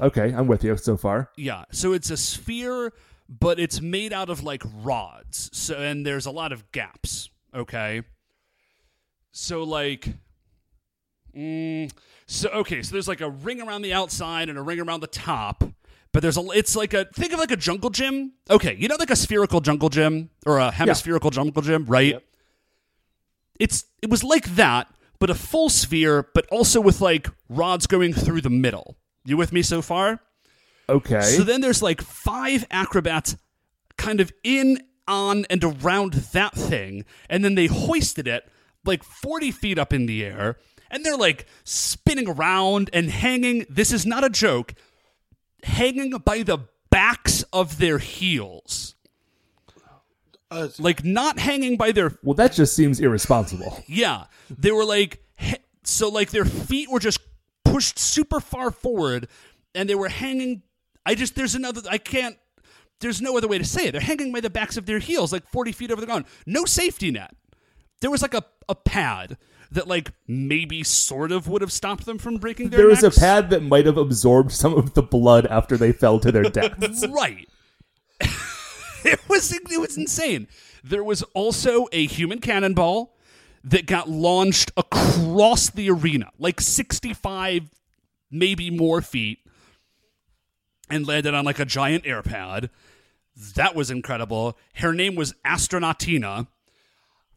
[0.00, 1.30] Okay, I'm with you so far.
[1.36, 1.64] Yeah.
[1.70, 2.92] So it's a sphere,
[3.38, 5.50] but it's made out of like rods.
[5.52, 7.30] So and there's a lot of gaps.
[7.54, 8.02] Okay.
[9.32, 10.08] So like,
[11.34, 11.90] mm,
[12.26, 12.82] so okay.
[12.82, 15.64] So there's like a ring around the outside and a ring around the top.
[16.12, 16.42] But there's a.
[16.50, 17.06] It's like a.
[17.14, 18.32] Think of like a jungle gym.
[18.50, 22.12] Okay, you know, like a spherical jungle gym or a hemispherical jungle gym, right?
[22.12, 22.24] Yep.
[23.58, 28.12] It's it was like that, but a full sphere, but also with like rods going
[28.12, 28.98] through the middle.
[29.24, 30.20] You with me so far?
[30.92, 31.20] Okay.
[31.22, 33.36] So then there's like five acrobats
[33.96, 34.78] kind of in,
[35.08, 37.04] on, and around that thing.
[37.28, 38.48] And then they hoisted it
[38.84, 40.56] like 40 feet up in the air.
[40.90, 43.64] And they're like spinning around and hanging.
[43.70, 44.74] This is not a joke.
[45.62, 46.58] Hanging by the
[46.90, 48.94] backs of their heels.
[50.50, 53.82] Uh, Like not hanging by their well, that just seems irresponsible.
[53.86, 57.20] yeah, they were like he- so like their feet were just
[57.64, 59.28] pushed super far forward,
[59.74, 60.62] and they were hanging.
[61.04, 62.36] I just there's another I can't.
[63.00, 63.92] There's no other way to say it.
[63.92, 66.24] They're hanging by the backs of their heels, like forty feet over the ground.
[66.46, 67.34] No safety net.
[68.00, 69.36] There was like a a pad
[69.72, 73.10] that like maybe sort of would have stopped them from breaking their There was a
[73.10, 77.06] pad that might have absorbed some of the blood after they fell to their deaths.
[77.10, 77.48] right.
[79.04, 80.46] it was it was insane.
[80.84, 83.16] There was also a human cannonball
[83.64, 87.70] that got launched across the arena, like 65
[88.30, 89.38] maybe more feet
[90.92, 92.70] and landed on like a giant air pad.
[93.56, 94.58] That was incredible.
[94.74, 96.46] Her name was Astronautina.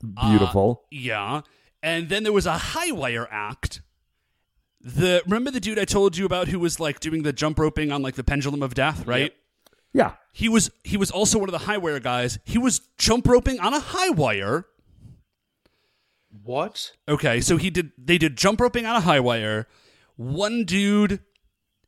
[0.02, 0.82] Beautiful.
[0.84, 1.42] Uh, yeah.
[1.82, 3.82] And then there was a high wire act.
[4.82, 7.92] The remember the dude I told you about who was like doing the jump roping
[7.92, 9.34] on like the pendulum of death, right?
[9.94, 10.14] yeah.
[10.34, 12.38] He was he was also one of the high wire guys.
[12.44, 14.66] He was jump roping on a high wire.
[16.44, 16.92] what?
[17.08, 19.68] Okay, so he did they did jump roping on a high wire.
[20.18, 21.22] One dude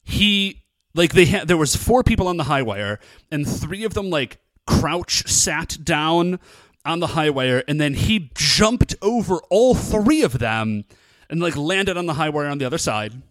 [0.01, 0.63] he
[0.97, 2.99] like they had there was four people on the high wire
[3.31, 6.39] and three of them like crouch sat down
[6.83, 10.85] on the high wire and then he jumped over all three of them
[11.29, 13.21] and like landed on the high wire on the other side.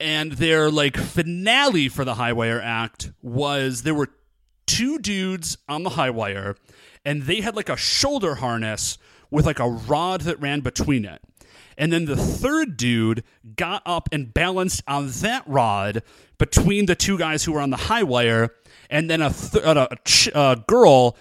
[0.00, 4.10] And their like finale for the high wire act was there were
[4.66, 6.56] two dudes on the high wire
[7.04, 8.98] and they had like a shoulder harness
[9.30, 11.22] with like a rod that ran between it.
[11.78, 13.22] And then the third dude
[13.56, 16.02] got up and balanced on that rod
[16.36, 18.50] between the two guys who were on the high wire.
[18.90, 21.16] And then a, th- uh, a, ch- a girl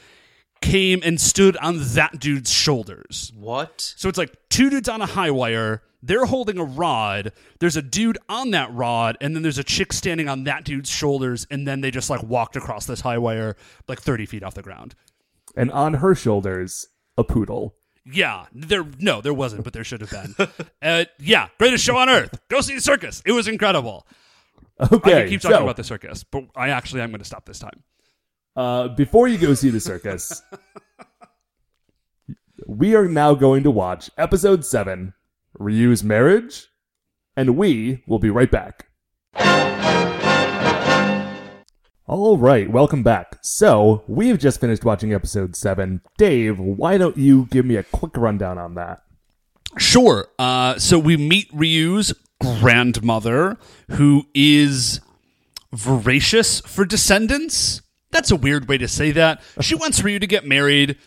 [0.62, 3.32] came and stood on that dude's shoulders.
[3.36, 3.94] What?
[3.98, 5.84] So it's like two dudes on a high wire.
[6.02, 7.34] They're holding a rod.
[7.60, 10.90] There's a dude on that rod, and then there's a chick standing on that dude's
[10.90, 13.56] shoulders, and then they just like walked across this high wire
[13.88, 14.96] like 30 feet off the ground.
[15.56, 17.76] And on her shoulders, a poodle.
[18.10, 20.48] Yeah, there no, there wasn't, but there should have been.
[20.82, 22.40] uh, yeah, greatest show on earth.
[22.48, 23.22] Go see the circus.
[23.26, 24.08] It was incredible.
[24.80, 25.22] I Okay.
[25.24, 27.60] could keep talking so, about the circus, but I actually am going to stop this
[27.60, 27.84] time.
[28.56, 30.42] Uh, before you go see the circus,
[32.68, 35.14] we are now going to watch episode 7
[35.60, 36.68] Ryu's Marriage,
[37.36, 38.88] and we will be right back.
[42.10, 43.38] All right, welcome back.
[43.42, 46.00] So, we've just finished watching episode 7.
[46.18, 49.02] Dave, why don't you give me a quick rundown on that?
[49.78, 50.30] Sure.
[50.40, 53.58] Uh, so we meet Ryu's grandmother,
[53.92, 55.02] who is
[55.74, 57.82] voracious for descendants.
[58.12, 59.42] That's a weird way to say that.
[59.60, 60.98] She wants Ryu to get married,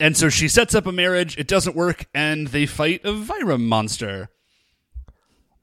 [0.00, 1.38] and so she sets up a marriage.
[1.38, 4.28] It doesn't work, and they fight a Vyram monster.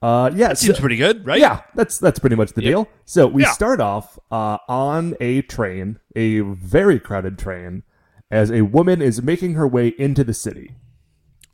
[0.01, 1.39] Uh, yeah, so- Seems pretty good, right?
[1.39, 2.87] Yeah, that's that's pretty much the deal.
[3.05, 3.51] So we Yeah.
[3.51, 7.83] start off uh, on a train, a very crowded train,
[8.31, 10.75] as a woman is making her way into the city.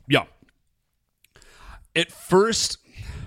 [0.08, 0.24] Yeah.
[1.96, 2.78] At first,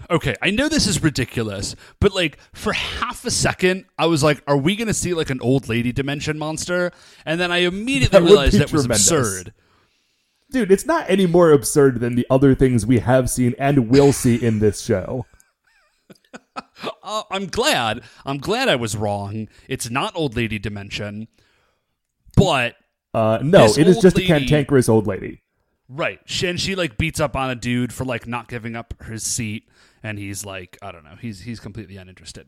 [0.10, 4.42] okay, I know this is ridiculous, but like for half a second, I was like,
[4.48, 6.92] are we going to see like an old lady dimension monster?
[7.26, 9.12] And then I immediately That realized that was tremendous.
[9.12, 9.54] absurd.
[10.52, 14.12] Dude, it's not any more absurd than the other things we have seen and will
[14.12, 15.26] see in this show.
[17.04, 18.02] Uh, I'm glad.
[18.26, 19.48] I'm glad I was wrong.
[19.68, 21.28] It's not old lady dimension.
[22.36, 22.76] But
[23.14, 25.42] Uh, no, it is just a cantankerous old lady.
[25.88, 28.94] right, she, and she like beats up on a dude for like not giving up
[29.04, 29.68] his seat,
[30.04, 32.48] and he's like, I don't know, he's he's completely uninterested.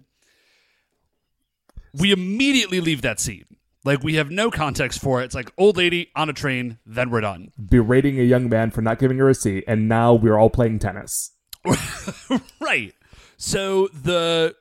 [1.93, 3.45] We immediately leave that scene.
[3.83, 5.25] Like we have no context for it.
[5.25, 7.51] It's like old lady on a train, then we're done.
[7.63, 10.79] Berating a young man for not giving her a seat, and now we're all playing
[10.79, 11.31] tennis.
[12.59, 12.93] right.
[13.37, 14.55] So the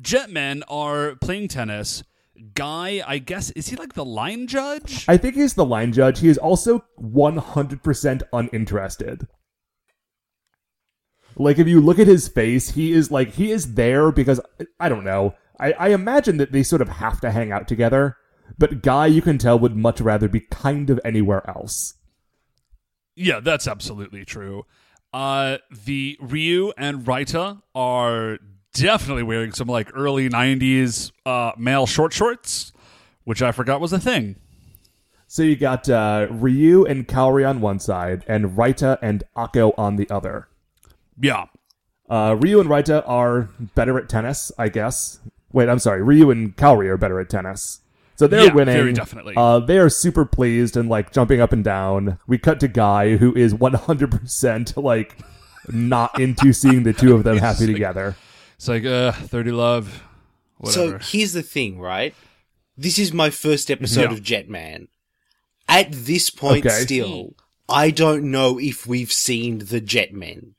[0.00, 2.02] Jetmen are playing tennis.
[2.54, 5.04] Guy, I guess, is he like the line judge?
[5.08, 6.20] I think he's the line judge.
[6.20, 9.26] He is also 100% uninterested.
[11.36, 14.40] Like, if you look at his face, he is like, he is there because,
[14.78, 15.34] I don't know.
[15.58, 18.16] I, I imagine that they sort of have to hang out together,
[18.58, 21.94] but Guy, you can tell, would much rather be kind of anywhere else.
[23.16, 24.64] Yeah, that's absolutely true.
[25.12, 28.38] Uh, the Ryu and Raita are
[28.72, 32.72] definitely wearing some like early '90s uh, male short shorts,
[33.24, 34.36] which I forgot was a thing.
[35.26, 39.96] So you got uh, Ryu and Kaori on one side, and Raita and Akko on
[39.96, 40.48] the other.
[41.20, 41.46] Yeah,
[42.08, 45.20] Uh, Ryu and Raita are better at tennis, I guess.
[45.52, 46.02] Wait, I'm sorry.
[46.02, 47.80] Ryu and Kaori are better at tennis.
[48.20, 48.74] So they're Yeah, winning.
[48.74, 49.32] very definitely.
[49.34, 52.18] Uh, they are super pleased and like jumping up and down.
[52.26, 55.16] We cut to Guy, who is 100% like
[55.70, 58.16] not into seeing the two of them happy together.
[58.56, 60.02] it's like uh, thirty love,
[60.58, 60.98] whatever.
[61.00, 62.14] So here's the thing, right?
[62.76, 64.12] This is my first episode Yeah.
[64.12, 64.88] of Jetman.
[65.66, 66.74] At this point, Okay.
[66.82, 67.32] still,
[67.70, 70.50] I don't know if we've seen the Jetmen.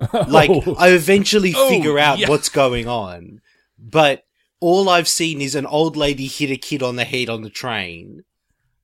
[0.26, 0.74] Like, Oh.
[0.76, 2.28] I eventually Oh, figure out yeah.
[2.28, 3.40] what's going on,
[3.78, 4.23] but
[4.64, 7.50] all I've seen is an old lady hit a kid on the head on the
[7.50, 8.24] train,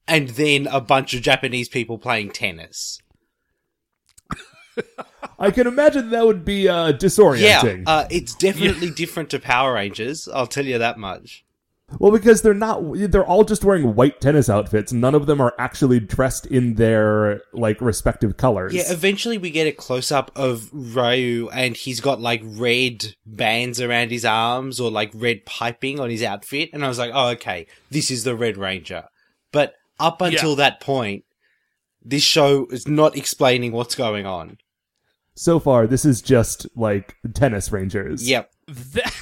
[0.06, 3.00] and then a bunch of Japanese people playing tennis.
[5.38, 7.84] I can imagine that would be uh, Yeah, disorienting.
[7.86, 10.28] uh, it's definitely different to Power Rangers.
[10.28, 11.44] I'll tell you that much.
[11.98, 14.92] Well, because they're not, they're all just wearing white tennis outfits.
[14.92, 18.72] None of them are actually dressed in their like respective colors.
[18.72, 23.80] Yeah, eventually we get a close up of Ryu and he's got like red bands
[23.80, 26.70] around his arms or like red piping on his outfit.
[26.72, 29.04] And I was like, oh, okay, this is the Red Ranger.
[29.52, 31.24] But up until that point,
[32.02, 34.56] this show is not explaining what's going on.
[35.34, 38.28] so far, this is just like tennis rangers.
[38.28, 38.50] Yep.
[38.68, 39.14] That-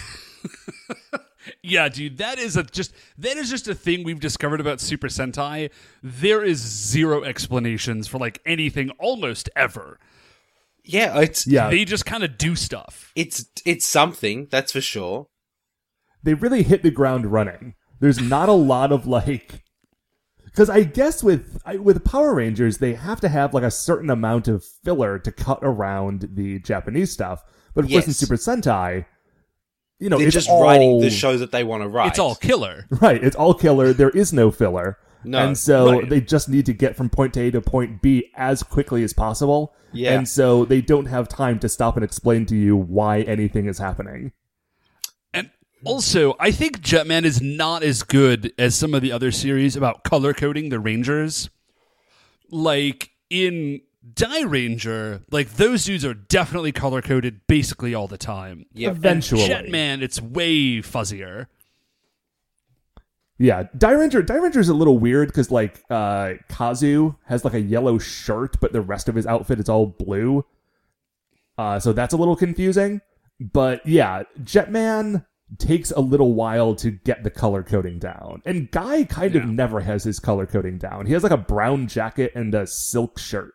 [1.69, 5.09] yeah, dude, that is a just that is just a thing we've discovered about Super
[5.09, 5.71] Sentai.
[6.03, 9.99] There is zero explanations for like anything almost ever.
[10.85, 11.69] Yeah, it's Yeah.
[11.71, 13.13] They just kind of do stuff.
[13.15, 15.29] it's it's something, that's for sure.
[16.23, 17.75] they really hit the ground running.
[18.01, 19.65] There's not a lot of like,
[20.45, 24.49] because I guess with with Power Rangers they have to have like a certain amount
[24.49, 27.45] of filler to cut around the Japanese stuff.
[27.75, 29.05] But of course in Super Sentai,
[29.99, 32.09] you know, They're it's just all, writing the show that they want to write.
[32.09, 32.87] It's all killer.
[33.03, 33.23] right.
[33.23, 33.93] It's all killer.
[33.93, 34.99] There is no filler.
[35.25, 36.09] No, and so right.
[36.09, 39.75] they just need to get from point A to point B as quickly as possible.
[39.93, 40.15] Yeah.
[40.15, 43.79] And so they don't have time to stop and explain to you why anything is
[43.79, 44.33] happening.
[45.35, 45.51] And
[45.85, 50.05] also, I think Jetman is not as good as some of the other series about
[50.05, 51.51] color coding the Rangers.
[52.51, 53.81] Like in
[54.15, 58.67] Dairanger, like those dudes are definitely color coded basically all the time.
[58.75, 58.93] Yep.
[58.93, 59.49] Eventually.
[59.49, 61.47] Jetman, it's way fuzzier.
[63.39, 64.27] Yeah, Dairanger.
[64.27, 68.61] Die Ranger is a little weird because like uh, Kazu has like a yellow shirt,
[68.61, 70.45] but the rest of his outfit is all blue.
[71.57, 73.01] Uh, so that's a little confusing.
[73.41, 75.25] But yeah, Jetman
[75.59, 79.81] takes a little while to get the color coding down, and Guy kind of never
[79.81, 81.07] has his color coding down.
[81.07, 83.55] He has like a brown jacket and a silk shirt.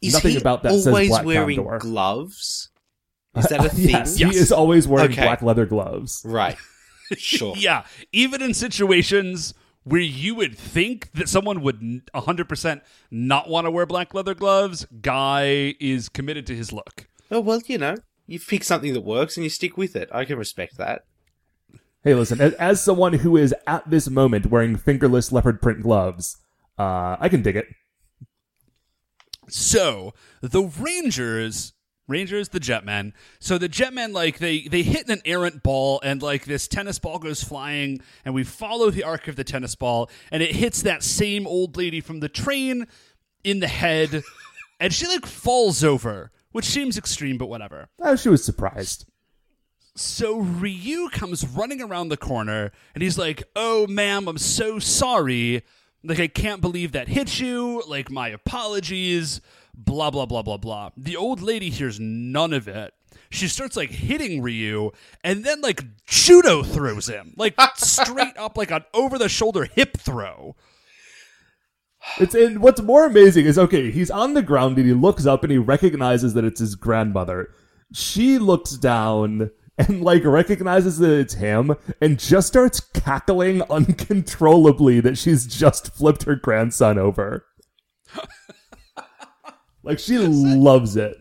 [0.00, 1.78] Is Nothing he about that says always Black wearing Condor.
[1.78, 2.70] gloves?
[3.36, 3.88] Is that a thing?
[3.90, 4.32] yes, Yes.
[4.34, 5.22] he is always wearing Okay.
[5.22, 6.22] black leather gloves.
[6.24, 6.56] Right.
[7.16, 7.54] Sure.
[7.58, 12.80] Yeah, even in situations where you would think that someone would n- 100%
[13.10, 17.06] not want to wear black leather gloves, Guy is committed to his look.
[17.30, 17.94] Oh well, you know,
[18.26, 20.10] you pick something that works and you stick with it.
[20.12, 21.04] I can respect that.
[22.04, 26.36] Hey, listen, as, as someone who is at this moment wearing fingerless leopard print gloves,
[26.78, 27.66] uh, I can dig it.
[29.52, 31.72] So the Rangers,
[32.06, 33.12] Rangers, the Jetmen.
[33.38, 37.18] So the Jetmen, like they they hit an errant ball, and like this tennis ball
[37.18, 41.02] goes flying, and we follow the arc of the tennis ball, and it hits that
[41.02, 42.86] same old lady from the train
[43.44, 44.22] in the head,
[44.80, 47.88] and she like falls over, which seems extreme, but whatever.
[48.00, 49.04] Oh, she was surprised.
[49.94, 55.64] So Ryu comes running around the corner and he's like, "Oh, ma'am, I'm so sorry.
[56.04, 57.82] Like I can't believe that hit you.
[57.86, 59.40] Like my apologies.
[59.74, 62.94] Blah blah blah blah blah." The old lady hears none of it.
[63.30, 64.90] She starts like hitting Ryu
[65.22, 67.34] and then like judo throws him.
[67.36, 70.56] Like straight up like an over the shoulder hip throw.
[72.18, 75.42] It's and what's more amazing is okay, he's on the ground and he looks up
[75.42, 77.50] and he recognizes that it's his grandmother.
[77.92, 85.16] She looks down and like recognizes that it's him and just starts cackling uncontrollably that
[85.16, 87.46] she's just flipped her grandson over.
[89.82, 91.16] like she loves it.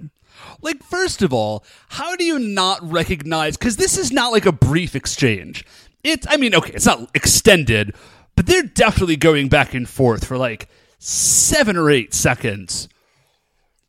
[0.62, 3.58] Like, first of all, how do you not recognize?
[3.58, 5.64] Because this is not like a brief exchange.
[6.04, 7.96] it's I mean, okay, it's not extended,
[8.36, 10.68] but they're definitely going back and forth for like
[11.00, 12.90] seven or eight seconds.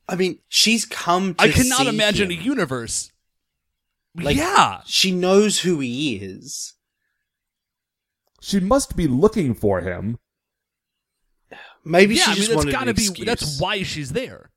[0.09, 2.39] I mean, she's come to I cannot see imagine him.
[2.39, 3.13] a universe.
[4.15, 4.81] Like, yeah.
[4.87, 6.75] She knows who he is.
[8.41, 10.19] She must be looking for him.
[11.85, 13.27] Maybe yeah, she I mean just that's wanted gotta an be excuse.
[13.27, 14.51] that's why she's there.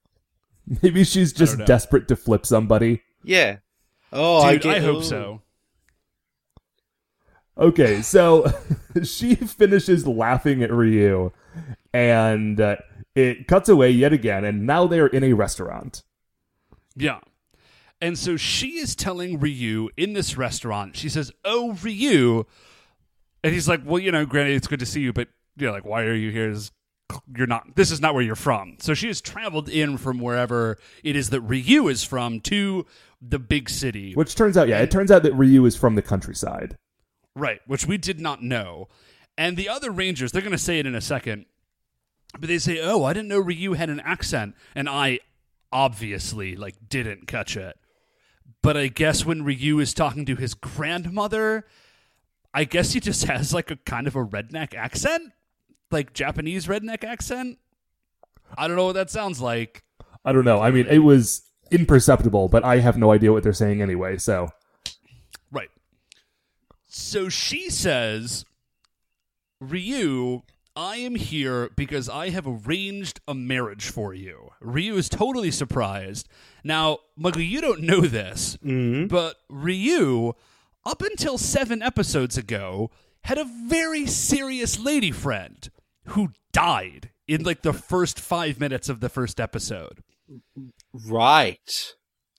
[0.82, 3.02] Maybe she's just desperate to flip somebody.
[3.24, 3.58] Yeah.
[4.14, 5.02] Oh, I, get, I hope oh.
[5.02, 5.42] so.
[7.58, 8.52] Okay, so
[9.04, 11.32] she finishes laughing at Ryu,
[11.94, 12.78] and uh,
[13.16, 16.04] it cuts away yet again, and now they're in a restaurant.
[16.96, 17.20] Yeah.
[18.02, 22.46] And so she is telling Ryu in this restaurant, she says, Oh, Ryu.
[23.44, 25.28] And he's like, Well, you know, Granny, it's good to see you, but,
[25.58, 26.50] you know, like, why are you here?
[26.50, 26.72] Is-
[27.36, 28.78] You're not, this is not where you're from.
[28.80, 32.86] So she has traveled in from wherever it is that Ryu is from to
[33.22, 34.14] the big city.
[34.16, 36.78] Which turns out, yeah, it turns out that Ryu is from the countryside.
[37.36, 38.88] Right, which we did not know.
[39.38, 41.46] And the other Rangers, they're going to say it in a second,
[42.38, 45.20] but they say, "Oh, I didn't know Ryu had an accent," and I
[45.72, 47.78] obviously like didn't catch it.
[48.64, 51.66] But I guess when Ryu is talking to his grandmother,
[52.54, 55.32] I guess he just has like a kind of a redneck accent,
[55.90, 57.58] like Japanese redneck accent.
[58.58, 59.84] I don't know what that sounds like.
[60.24, 60.62] I don't know.
[60.62, 64.50] I mean, it was imperceptible, but I have no idea what they're saying anyway, so.
[65.52, 65.70] Right.
[66.86, 68.46] So she says,
[69.60, 70.42] Ryu,
[70.76, 74.50] I am here because I have arranged a marriage for you.
[74.60, 76.28] Ryu is totally surprised.
[76.64, 79.08] Now, Muggle, you don't know this, mm-hmm.
[79.08, 80.34] but Ryu,
[80.86, 82.92] up until seven episodes ago,
[83.24, 85.70] had a very serious lady friend
[86.08, 90.04] who died in like the first five minutes of the first episode.
[90.94, 91.94] Right.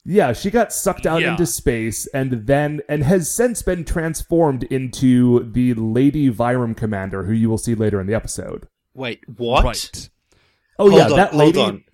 [0.05, 1.31] Yeah, she got sucked out Yeah.
[1.31, 7.33] into space and then and has since been transformed into the Lady Vyram commander, who
[7.33, 8.67] you will see later in the episode.
[8.93, 9.63] Wait, what?
[9.63, 10.09] Right.
[10.77, 11.85] Oh hold yeah, on, that lady.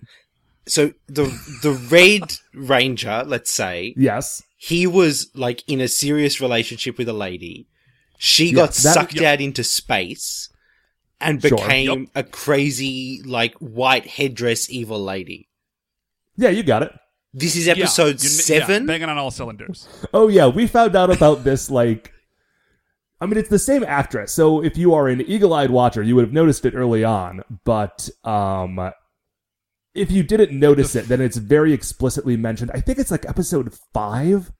[0.68, 0.94] Hold on.
[0.94, 1.24] So the
[1.62, 4.42] the Red Ranger, let's say, Yes.
[4.56, 7.66] he was like in a serious relationship with a lady.
[8.18, 9.24] She got that- sucked Yep.
[9.24, 10.48] out into space
[11.20, 11.50] and Sure.
[11.58, 12.08] became Yep.
[12.14, 15.48] a crazy, like white headdress evil lady.
[16.36, 16.92] Yeah, you got it.
[17.32, 18.86] This is episode you're- yeah, seven.
[18.86, 19.88] banging on all cylinders.
[20.12, 22.12] Oh yeah, we found out about this like
[23.22, 24.32] I mean it's the same actress.
[24.32, 28.08] So if you are an eagle-eyed watcher, you would have noticed it early on, but
[28.24, 28.90] um
[29.94, 32.70] if you didn't notice it, then it's very explicitly mentioned.
[32.74, 34.52] I think it's like episode 5.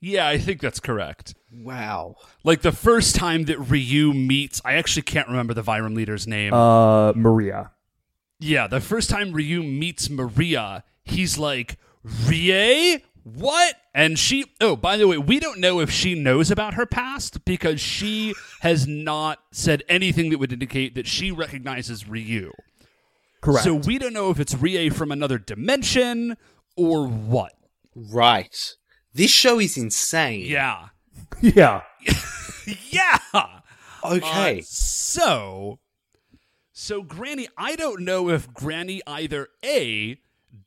[0.00, 1.34] Yeah, I think that's correct.
[1.52, 2.16] wow.
[2.44, 6.52] Like the first time that Ryu meets, I actually can't remember the Vyram leader's name.
[6.52, 7.72] Uh Maria.
[8.38, 11.78] yeah, the first time Ryu meets Maria, he's like,
[12.28, 13.02] Rie?
[13.24, 13.74] What?
[13.94, 17.44] And she, oh, by the way, we don't know if she knows about her past
[17.44, 22.52] because she has not said anything that would indicate that she recognizes Ryu.
[23.40, 23.64] Correct.
[23.64, 26.36] So we don't know if it's Rie from another dimension
[26.76, 27.52] or what.
[27.94, 28.74] Right.
[29.14, 30.46] This show is insane.
[30.46, 30.88] Yeah.
[31.40, 31.82] yeah.
[32.90, 33.18] Yeah.
[34.04, 34.58] Okay.
[34.58, 35.78] Uh, so,
[36.72, 40.18] so Granny, I don't know if Granny either A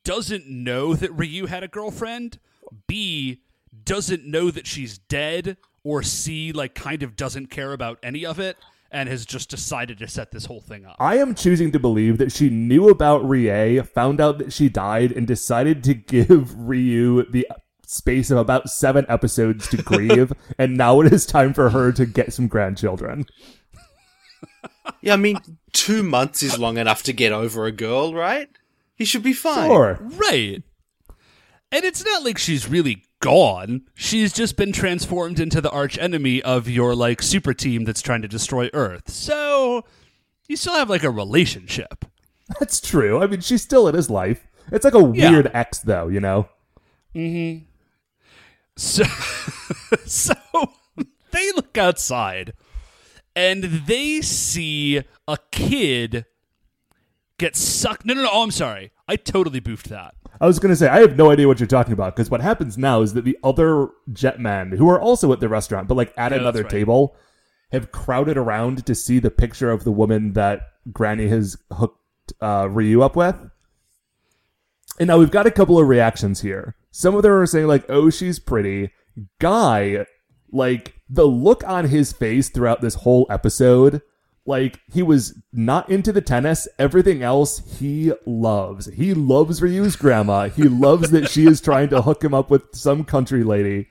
[0.05, 2.39] doesn't know that Ryu had a girlfriend,
[2.87, 3.41] B
[3.83, 8.39] doesn't know that she's dead, or C like kind of doesn't care about any of
[8.39, 8.55] it
[8.91, 10.95] and has just decided to set this whole thing up.
[10.99, 15.11] I am choosing to believe that she knew about Rie, found out that she died,
[15.11, 17.47] and decided to give Ryu the
[17.85, 22.05] space of about seven episodes to grieve, and now it is time for her to
[22.05, 23.25] get some grandchildren.
[25.01, 25.39] yeah, I mean,
[25.73, 28.49] two months is long enough to get over a girl, right?
[28.95, 29.69] He should be fine.
[29.69, 29.97] Sure.
[30.01, 30.61] Right.
[31.71, 33.83] And it's not like she's really gone.
[33.95, 38.21] She's just been transformed into the arch enemy of your like super team that's trying
[38.21, 39.09] to destroy Earth.
[39.09, 39.83] So
[40.47, 42.05] you still have like a relationship.
[42.59, 43.21] That's true.
[43.21, 44.47] I mean, she's still in his life.
[44.71, 45.31] It's like a Yeah.
[45.31, 46.49] weird ex, though, you know?
[47.13, 47.57] Hmm.
[48.75, 49.03] So
[50.05, 50.33] so
[51.31, 52.53] they look outside
[53.35, 56.25] and they see a kid
[57.39, 58.05] get sucked.
[58.05, 58.29] No, no, no.
[58.31, 58.91] Oh, I'm sorry.
[59.07, 60.13] I totally boofed that.
[60.39, 62.41] I was going to say, I have no idea what you're talking about, because what
[62.41, 66.13] happens now is that the other jetmen, who are also at the restaurant, but like
[66.15, 66.69] at Yeah, another right.
[66.71, 67.15] table,
[67.71, 70.61] have crowded around to see the picture of the woman that
[70.91, 73.35] Granny has hooked uh, Ryu up with.
[74.99, 76.75] And now we've got a couple of reactions here.
[76.91, 78.91] Some of them are saying, like, oh, she's pretty.
[79.39, 80.05] Guy,
[80.51, 84.01] like, the look on his face throughout this whole episode,
[84.45, 86.67] like, he was not into the tennis.
[86.77, 88.87] Everything else he loves.
[88.87, 90.49] He loves Ryu's grandma.
[90.49, 93.89] He loves that she is trying to hook him up with some country lady.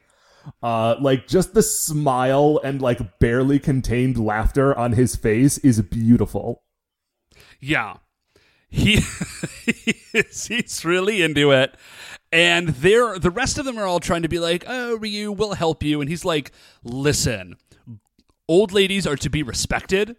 [0.62, 6.62] Uh, like just the smile and like barely contained laughter on his face is beautiful.
[7.60, 7.98] Yeah.
[8.70, 8.96] He,
[10.12, 11.74] he's, really into it.
[12.30, 15.54] And they're the rest of them are all trying to be like, "Oh, Ryu, we'll
[15.54, 16.52] help you." And he's like,
[16.84, 17.56] "Listen,
[18.46, 20.16] old ladies are to be respected,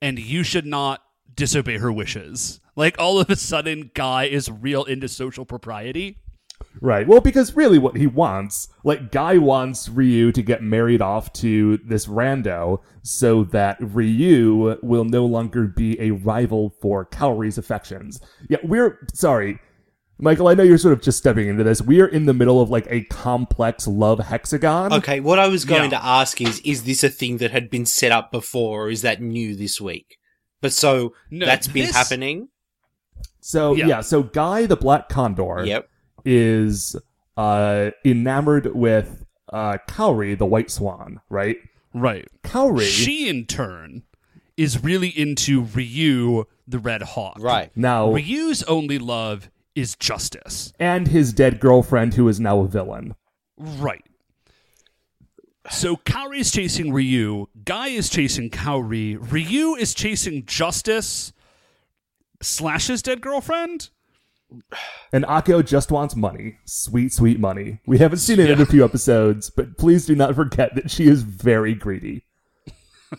[0.00, 1.02] and you should not
[1.34, 6.18] disobey her wishes." Like all of a sudden, Guy is real into social propriety.
[6.80, 7.06] Right.
[7.06, 11.78] Well, because really what he wants, like Guy wants Ryu to get married off to
[11.78, 18.20] this rando so that Ryu will no longer be a rival for Kaori's affections.
[18.48, 19.58] Yeah, we're sorry.
[20.20, 21.80] Michael, I know you're sort of just stepping into this.
[21.80, 24.92] We are in the middle of like a complex love hexagon.
[24.94, 25.98] Okay, what I was going Yeah.
[25.98, 29.02] to ask is, is this a thing that had been set up before, or is
[29.02, 30.18] that new this week?
[30.60, 32.48] But so No, that's been this- happening.
[33.40, 33.86] So Yeah.
[33.86, 34.00] yeah.
[34.00, 35.88] so Guy the Black Condor Yep.
[36.24, 36.96] is
[37.36, 41.58] uh enamored with uh Kaori the White Swan, right?
[41.94, 42.26] Right.
[42.42, 44.02] Kaori She, in turn,
[44.56, 47.36] is really into Ryu, the Red Hawk.
[47.38, 47.70] Right.
[47.76, 50.72] now Ryu's only love is justice.
[50.78, 53.14] and his dead girlfriend who is now a villain.
[53.56, 54.04] Right.
[55.70, 57.46] So Kaori is chasing Ryu.
[57.64, 59.18] Guy is chasing Kaori.
[59.20, 61.32] Ryu is chasing Justice
[62.40, 63.90] slash his dead girlfriend.
[65.12, 66.56] And Akko just wants money.
[66.64, 67.80] Sweet, sweet money.
[67.86, 71.06] We haven't seen it in a few episodes, but please do not forget that she
[71.06, 72.24] is very greedy.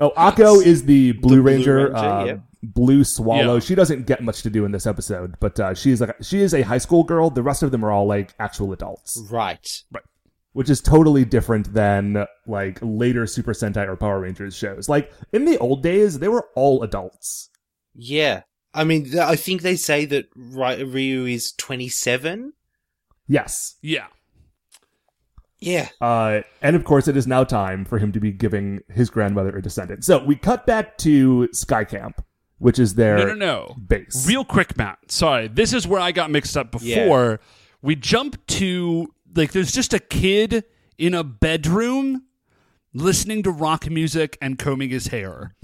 [0.00, 2.40] oh, Akko is the Blue, Blue Ranger, Ranger, uh, yep.
[2.62, 3.54] Blue Swallow.
[3.54, 3.60] Yeah.
[3.60, 6.40] She doesn't get much to do in this episode, but uh, she is like she
[6.40, 7.30] is a high school girl.
[7.30, 9.82] The rest of them are all like actual adults, Right.
[9.90, 10.04] Right.
[10.52, 14.88] Which is totally different than like later Super Sentai or Power Rangers shows.
[14.88, 17.48] Like in the old days, they were all adults.
[17.94, 18.42] Yeah.
[18.74, 22.52] I mean, I think they say that Ryu is 27.
[23.26, 23.76] Yes.
[23.82, 24.06] Yeah.
[25.58, 25.88] Yeah.
[26.00, 29.56] Uh, and of course, it is now time for him to be giving his grandmother
[29.56, 30.04] a descendant.
[30.04, 32.24] So we cut back to Sky Camp,
[32.62, 33.76] which is their No, no, no.
[33.88, 34.24] base.
[34.26, 34.98] Real quick, Matt.
[35.10, 35.48] Sorry.
[35.48, 37.40] This is where I got mixed up before.
[37.82, 40.64] We jump to, like, there's just a kid
[40.96, 42.22] in a bedroom
[42.94, 45.56] listening to rock music and combing his hair.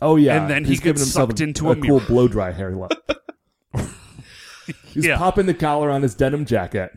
[0.00, 2.00] oh yeah, and then he He's giving gets sucked a, into a, a cool mirror.
[2.06, 2.92] blow dry hair look.
[4.86, 5.18] He's Yeah.
[5.18, 6.92] popping the collar on his denim jacket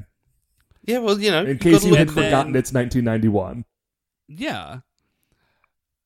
[0.86, 1.44] Yeah, well, you know.
[1.44, 3.66] in case you had And then- forgotten it's 1991.
[4.30, 4.80] Yeah.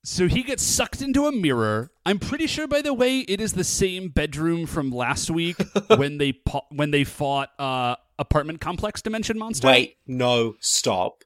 [0.10, 1.92] So he gets sucked into a mirror.
[2.06, 5.58] I'm pretty sure, by the way, it is the same bedroom from last week
[5.98, 9.68] when they po- when they fought uh, apartment complex dimension monster.
[9.68, 11.24] Wait, no, stop.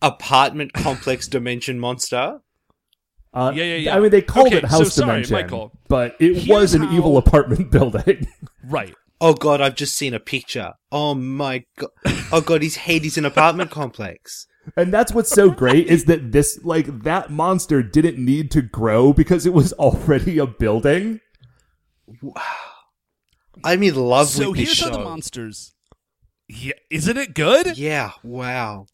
[0.00, 2.38] Apartment complex dimension monster?
[3.34, 3.96] Uh, Yeah, yeah, yeah.
[3.96, 5.72] I mean, they called Okay, it House so sorry, Dimension, Michael.
[5.88, 8.28] but it Here's was an how- evil apartment building.
[8.64, 8.94] right.
[9.20, 10.74] Oh god, I've just seen a picture.
[10.92, 11.90] Oh my god.
[12.30, 14.46] Oh god, his head is an apartment complex.
[14.76, 19.12] And that's what's so great is that this, like, that monster didn't need to grow
[19.12, 21.20] because it was already a building.
[22.22, 22.42] Wow.
[23.64, 24.90] I mean, in love So here's show.
[24.90, 25.74] how the monsters.
[26.48, 27.76] Yeah, isn't it good?
[27.76, 28.86] yeah, wow.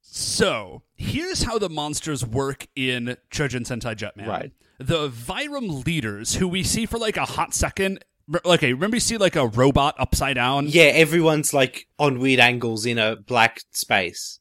[0.00, 4.26] So here's how the monsters work in Chojin Sentai Jetman.
[4.26, 4.52] Right.
[4.78, 8.04] The Vyram leaders, who we see for like a hot second.
[8.28, 10.66] Re- Okay, remember you see like a robot upside down?
[10.68, 14.38] Yeah, everyone's like on weird angles in a black space.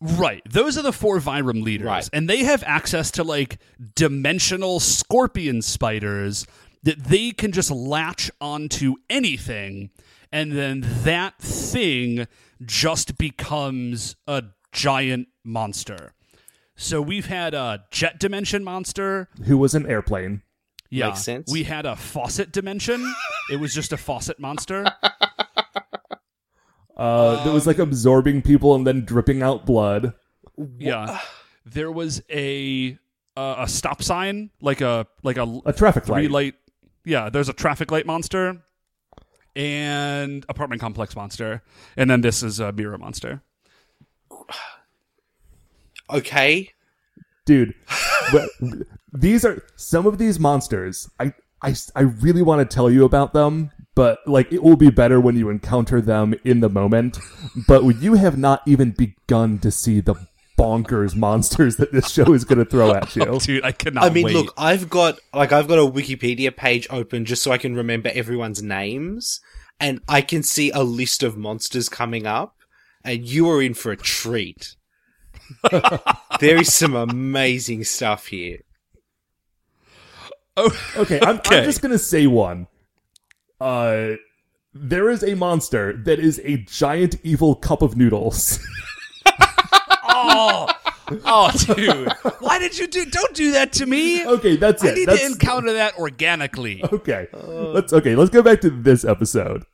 [0.00, 0.42] Right.
[0.48, 1.86] Those are the four Vyram leaders.
[1.86, 2.08] Right.
[2.12, 3.58] And they have access to like
[3.94, 6.46] dimensional scorpion spiders
[6.82, 9.90] that they can just latch onto anything.
[10.32, 12.26] And then that thing
[12.64, 16.14] just becomes a giant monster.
[16.76, 19.28] So we've had a jet dimension monster.
[19.44, 20.40] Who was an airplane?
[20.90, 21.06] Yeah.
[21.08, 21.52] Makes sense.
[21.52, 23.14] We had a faucet dimension.
[23.50, 24.84] it was just a faucet monster.
[26.96, 30.12] Uh, that was like absorbing people and then dripping out blood.
[30.78, 31.18] Yeah.
[31.64, 32.98] There was a
[33.38, 36.30] uh, a stop sign, like a like a A traffic three light.
[36.30, 36.54] light.
[37.06, 38.60] Yeah, there's a traffic light monster
[39.56, 41.62] and apartment complex monster,
[41.96, 43.40] and then this is a mirror monster.
[46.10, 46.70] Okay.
[47.46, 47.74] Dude,
[48.32, 48.50] but
[49.12, 51.08] these are some of these monsters.
[51.18, 51.32] I,
[51.62, 55.20] I, I really want to tell you about them, but like it will be better
[55.20, 57.18] when you encounter them in the moment.
[57.66, 60.14] But you have not even begun to see the
[60.60, 63.38] bonkers monsters that this show is going to throw at you.
[63.40, 64.04] Dude, I cannot.
[64.04, 64.34] I mean, wait.
[64.34, 68.10] look, I've got like I've got a Wikipedia page open just so I can remember
[68.12, 69.40] everyone's names,
[69.78, 72.56] and I can see a list of monsters coming up,
[73.04, 74.76] and you are in for a treat.
[76.40, 78.58] there is some amazing stuff here.
[80.56, 81.58] Oh, Okay, I'm, Okay.
[81.58, 82.66] I'm just gonna say one.
[83.60, 84.12] Uh,
[84.74, 88.58] there is a monster that is a giant evil cup of noodles.
[90.22, 90.68] Oh,
[91.24, 92.12] oh, dude!
[92.40, 93.06] Why did you do?
[93.06, 94.24] Don't do that to me.
[94.26, 94.90] okay, that's it.
[94.90, 96.84] I need That's, to encounter that organically.
[96.92, 97.26] okay.
[97.32, 99.64] let's okay, let's go back to this episode.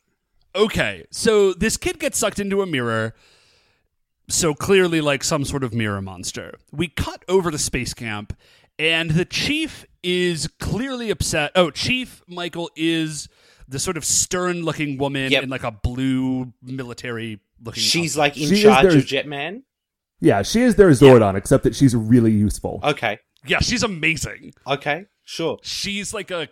[0.55, 3.14] Okay, so this kid gets sucked into a mirror.
[4.29, 6.55] So clearly, like some sort of mirror monster.
[6.72, 8.37] We cut over to space camp,
[8.79, 11.50] and the chief is clearly upset.
[11.57, 13.28] Oh, Chief Michael is
[13.68, 15.42] the sort of stern-looking woman Yep.
[15.42, 17.82] in like a blue military-looking.
[17.82, 19.62] She's like in She charge their- of Jetman.
[20.20, 22.80] Yeah, she is their Zordon, except that she's really useful.
[22.84, 23.18] Okay.
[23.46, 24.52] yeah, she's amazing.
[24.66, 25.07] Okay.
[25.24, 25.59] Sure.
[25.62, 26.48] she's like a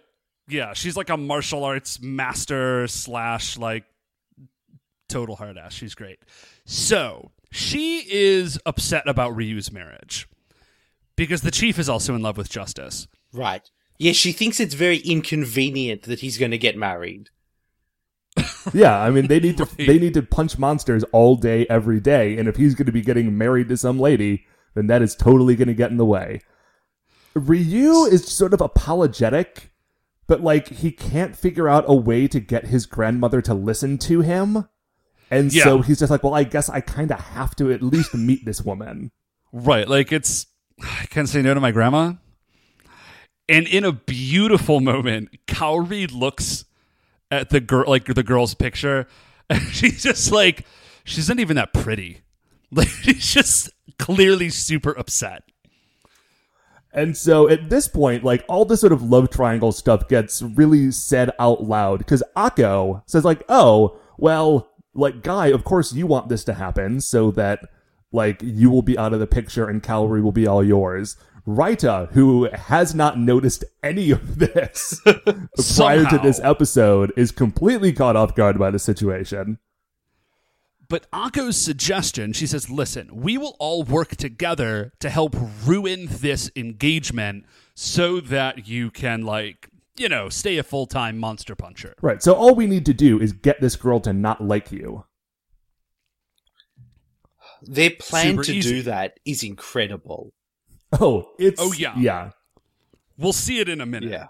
[0.48, 3.84] yeah she's like a martial arts master slash like
[5.08, 6.18] total hard ass she's great
[6.66, 10.26] so she is upset about ryu's marriage
[11.16, 13.68] because the chief is also in love with justice Right.
[13.98, 17.30] Yeah, she thinks it's very inconvenient that he's going to get married.
[18.72, 19.86] Yeah, I mean they need to Right.
[19.86, 23.02] they need to punch monsters all day every day, and if he's going to be
[23.02, 26.40] getting married to some lady, then that is totally going to get in the way.
[27.34, 29.72] Ryu is sort of apologetic,
[30.26, 34.20] but like he can't figure out a way to get his grandmother to listen to
[34.22, 34.66] him.
[35.30, 38.14] And so he's just like, well, I guess I kind of have to at least
[38.14, 39.10] meet this woman.
[39.52, 40.46] right like it's
[40.82, 42.12] i can't say no to my grandma
[43.48, 46.64] and in a beautiful moment Kaori looks
[47.30, 49.06] at the girl like the girl's picture
[49.50, 50.66] and she's just like
[51.04, 52.22] she's not even that pretty
[52.70, 55.42] like she's just clearly super upset
[56.92, 60.92] And so at this point, like all this sort of love triangle stuff gets really
[60.92, 66.28] said out loud because Akko says like, "Oh, well, like guy, of course you want
[66.28, 67.68] this to happen so that
[68.12, 71.16] like you will be out of the picture and Kaori will be all yours."
[71.46, 75.00] Raita, who has not noticed any of this
[75.76, 79.58] prior to this episode, is completely caught off guard by the situation.
[80.88, 85.34] But Akko's suggestion, she says, listen, we will all work together to help
[85.64, 91.54] ruin this engagement so that you can, like, you know, stay a full time monster
[91.54, 91.94] puncher.
[92.00, 92.22] Right.
[92.22, 95.04] So all we need to do is get this girl to not like you.
[97.62, 98.70] Their plan Super to easy.
[98.70, 100.32] do that is incredible.
[101.00, 101.94] Oh, it's Oh, yeah.
[101.96, 102.30] yeah.
[103.18, 104.10] We'll see it in a minute.
[104.10, 104.28] Yeah.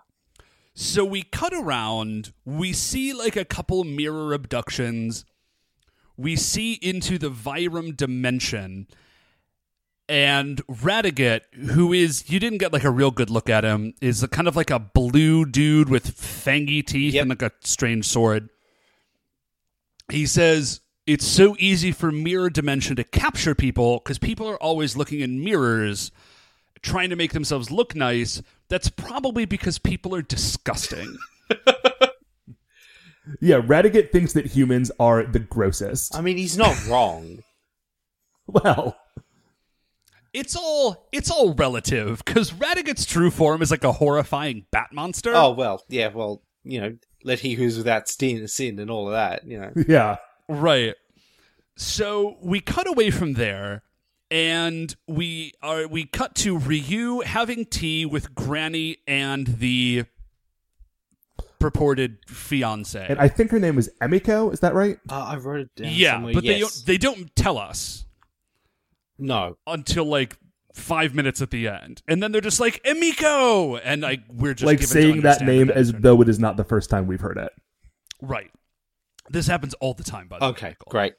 [0.75, 5.25] So we cut around, we see like a couple mirror abductions,
[6.17, 8.89] we see into the Vyram dimension,
[10.09, 14.23] and Radiguet, who is, you didn't get like a real good look at him, is
[14.23, 17.23] a, kind of like a blue dude with fangy teeth Yep.
[17.23, 18.51] and like a strange sword.
[20.11, 24.97] He says, it's so easy for mirror dimension to capture people because people are always
[24.97, 26.11] looking in mirrors
[26.85, 31.17] trying to make themselves look nice, that's probably because people are disgusting.
[33.41, 36.15] Yeah, Radiguet thinks that humans are the grossest.
[36.15, 37.43] I mean, he's not wrong.
[38.47, 38.97] well,
[40.33, 45.33] it's all it's all relative because Radiguet's true form is like a horrifying bat monster.
[45.35, 49.13] Oh, well, yeah, well, you know, let he who's without sin sin and all of
[49.13, 49.73] that, you know.
[49.89, 50.17] yeah.
[50.49, 50.95] right.
[51.77, 53.84] So we cut away from there,
[54.31, 60.05] and we are we cut to Ryu having tea with Granny and the
[61.59, 63.07] purported fiance.
[63.09, 64.99] And I think her name was Emiko, is that right?
[65.09, 66.35] Uh, I wrote it down yeah, somewhere.
[66.35, 68.05] but they don't they don't tell us.
[69.17, 69.57] No.
[69.67, 70.37] until like
[70.75, 74.67] five minutes at the end, and then they're just like Emiko, and like we're just
[74.67, 77.07] like given to saying that name that as though it is not the first time
[77.07, 77.53] we've heard it.
[78.21, 78.51] right.
[79.31, 80.51] This happens all the time, by the way.
[80.51, 80.91] Okay, Michael.
[80.91, 81.15] great.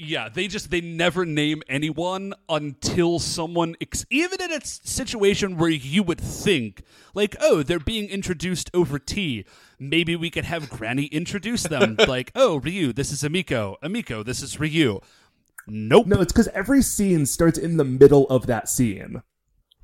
[0.00, 5.70] Yeah, they just they never name anyone until someone, ex- even in a situation where
[5.70, 6.84] you would think
[7.14, 9.44] like, oh, they're being introduced over tea.
[9.76, 13.74] Maybe we could have Granny introduce them, like, oh, Ryu, this is Emiko.
[13.82, 15.00] Emiko, this is Ryu.
[15.66, 16.06] Nope.
[16.06, 19.22] No, it's because every scene starts in the middle of that scene.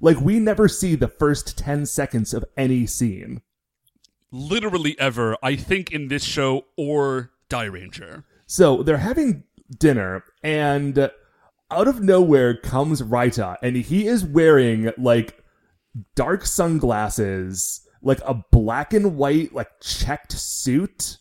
[0.00, 3.42] Like, we never see the first 10 seconds of any scene.
[4.30, 8.22] Literally ever, I think, in this show or Dairanger.
[8.46, 9.42] So they're having
[9.78, 11.10] dinner, and
[11.70, 15.42] out of nowhere comes Raita, and he is wearing like
[16.14, 21.18] dark sunglasses, like a black and white, like checked suit.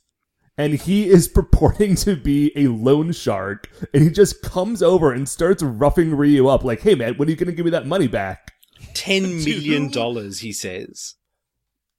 [0.56, 5.28] And he is purporting to be a loan shark, and he just comes over and
[5.28, 8.08] starts roughing Ryu up, like, "Hey man, when are you gonna give me that money
[8.08, 8.54] back?"
[8.94, 11.16] Ten million dollars, he says.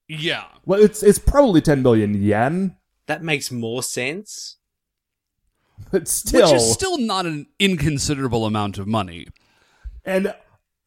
[0.09, 0.45] Yeah.
[0.65, 2.77] Well, it's it's probably ten million yen,
[3.07, 4.59] That makes more sense.
[5.95, 9.29] But still, Which is still not an inconsiderable amount of money.
[10.05, 10.35] And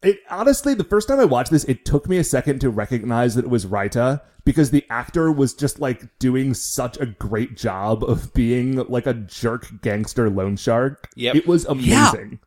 [0.04, 3.34] It honestly, the first time I watched this, it took me a second to recognize
[3.36, 8.04] that it was Raita because the actor was just like doing such a great job
[8.04, 11.08] of being like a jerk gangster loan shark.
[11.16, 11.36] Yep.
[11.38, 12.40] It was amazing.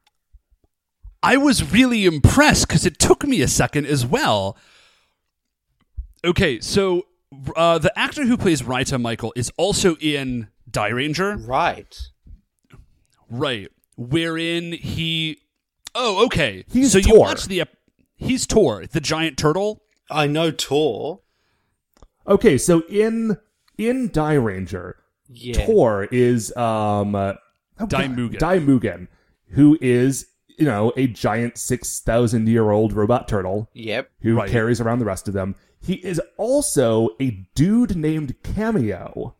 [1.22, 4.58] I was really impressed because it took me a second as well.
[6.22, 7.06] Okay, so
[7.56, 12.09] uh, the actor who plays Raita Michael is also in Dairanger, Right.
[13.30, 13.68] Right?
[13.96, 15.38] Wherein he,
[15.94, 16.64] oh, okay.
[16.70, 17.64] He's so you watch the
[18.16, 19.82] he's Tor, the giant turtle.
[20.10, 21.20] I know Tor.
[22.26, 23.38] Okay, so in
[23.78, 24.94] in Dairanger,
[25.28, 25.64] Yeah.
[25.64, 27.34] Tor is um uh,
[27.78, 28.38] oh Dai God, Mugen.
[28.38, 29.08] Dai Mugen,
[29.50, 30.26] who is
[30.58, 34.10] you know a giant six thousand year old robot turtle Yep.
[34.22, 34.50] who Right.
[34.50, 35.54] carries around the rest of them.
[35.82, 39.34] He is also a dude named Cameo,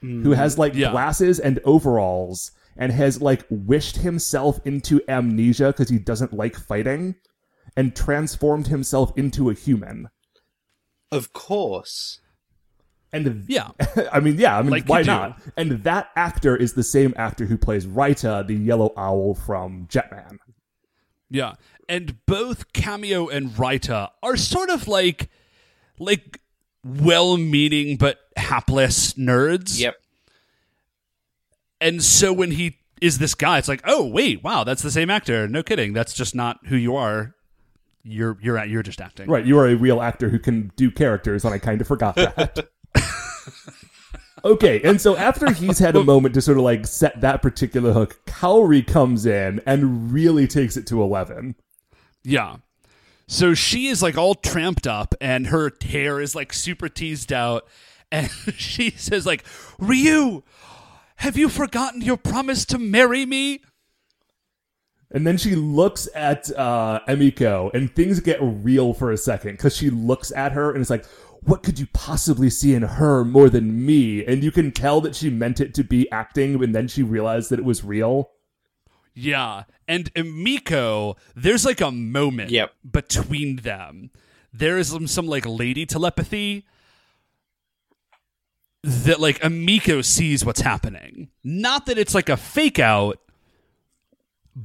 [0.00, 0.90] who has like Yeah.
[0.92, 7.14] glasses and overalls and has like wished himself into amnesia because he doesn't like fighting
[7.76, 10.08] and transformed himself into a human.
[11.10, 12.20] Of course.
[13.12, 13.70] And Yeah,
[14.12, 15.40] I mean, yeah, I mean, Like why not?
[15.56, 20.38] And that actor is the same actor who plays Raita, the yellow owl from Jetman.
[21.28, 21.54] yeah,
[21.88, 25.28] and both Cameo and Raita are sort of like,
[25.98, 26.40] like
[26.84, 29.78] well-meaning but hapless nerds.
[29.78, 29.96] Yep.
[31.82, 35.10] And so when he is this guy, it's like, oh wait, wow, that's the same
[35.10, 35.48] actor.
[35.48, 37.34] No kidding, that's just not who you are.
[38.04, 39.28] You're you're you're just acting.
[39.28, 42.14] Right, you are a real actor who can do characters, and I kind of forgot
[42.16, 42.68] that.
[44.44, 47.92] okay, and so after he's had a moment to sort of like set that particular
[47.92, 51.56] hook, Kaori comes in and really takes it to 11.
[52.24, 52.56] Yeah.
[53.26, 57.66] So she is like all tramped up and her hair is like super teased out.
[58.10, 59.44] And she says, like,
[59.78, 60.42] Ryu,
[61.22, 63.62] have you forgotten your promise to marry me?
[65.12, 69.76] And then she looks at uh, Emiko, and things get real for a second because
[69.76, 71.04] she looks at her and it's like,
[71.42, 74.24] what could you possibly see in her more than me?
[74.24, 77.50] And you can tell that she meant it to be acting, and then she realized
[77.50, 78.30] that it was real.
[79.14, 79.64] Yeah.
[79.86, 82.72] And Miko, there's like a moment Yep.
[82.90, 84.10] between them.
[84.52, 86.66] There is some, some like lady telepathy
[88.82, 91.28] that like Emiko sees what's happening.
[91.44, 93.18] Not that it's like a fake out,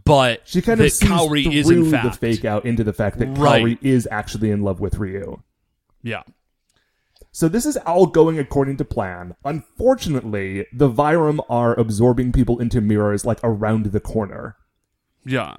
[0.06, 2.84] but She kind that of sees Kaori through is in the fact fake out into
[2.84, 3.64] the fact that Right.
[3.64, 5.42] Kaori is actually in love with Ryu.
[6.04, 6.24] Yeah.
[7.32, 9.36] So this is all going according to plan.
[9.46, 14.56] Unfortunately, the Vyram are absorbing people into mirrors like around the corner.
[15.24, 15.58] Yeah.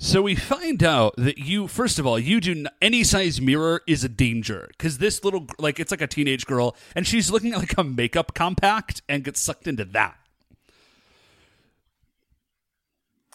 [0.00, 3.82] So we find out that you, first of all, you do n- any size mirror
[3.88, 7.52] is a danger because this little, like, it's like a teenage girl, and she's looking
[7.52, 10.16] at like a makeup compact and gets sucked into that.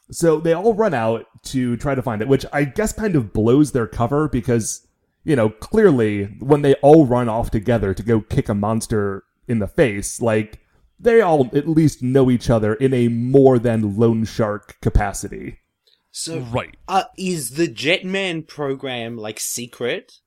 [0.09, 3.34] So they all run out to try to find it, which I guess kind of
[3.34, 4.88] blows their cover because,
[5.26, 9.59] you know, clearly when they all run off together to go kick a monster in
[9.59, 10.61] the face, like,
[10.97, 15.57] they all at least know each other in a more than loan shark capacity.
[16.16, 16.78] So, Right.
[16.88, 20.20] uh, is the Jetman program like secret?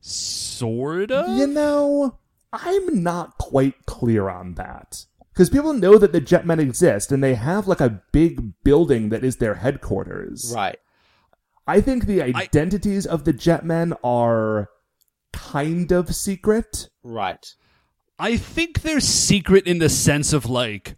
[0.00, 1.26] Sorta.
[1.36, 2.18] You know,
[2.52, 5.06] I'm not quite clear on that.
[5.32, 9.24] Because people know that the Jetmen exist and they have like a big building that
[9.24, 10.52] is their headquarters.
[10.54, 10.78] Right.
[11.66, 14.68] I think the identities of the Jetmen are
[15.32, 16.90] kind of secret.
[17.02, 17.44] Right.
[18.20, 20.94] I think they're secret in the sense of like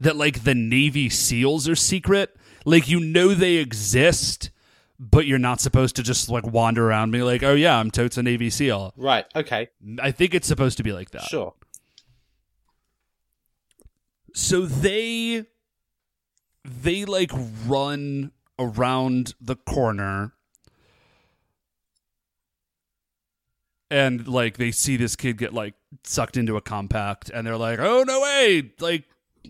[0.00, 2.36] that, like the Navy SEALs are secret.
[2.64, 4.50] Like you know they exist,
[4.98, 8.16] but you're not supposed to just like wander around be like, oh yeah, I'm totes
[8.16, 8.92] a Navy SEAL.
[8.96, 9.24] Right.
[9.34, 9.68] Okay.
[10.00, 11.22] I think it's supposed to be like that.
[11.22, 11.54] Sure.
[14.34, 15.44] so they
[16.64, 17.30] they like
[17.66, 20.32] run around the corner
[23.90, 27.78] and like they see this kid get like sucked into a compact and they're like
[27.80, 29.04] oh no way like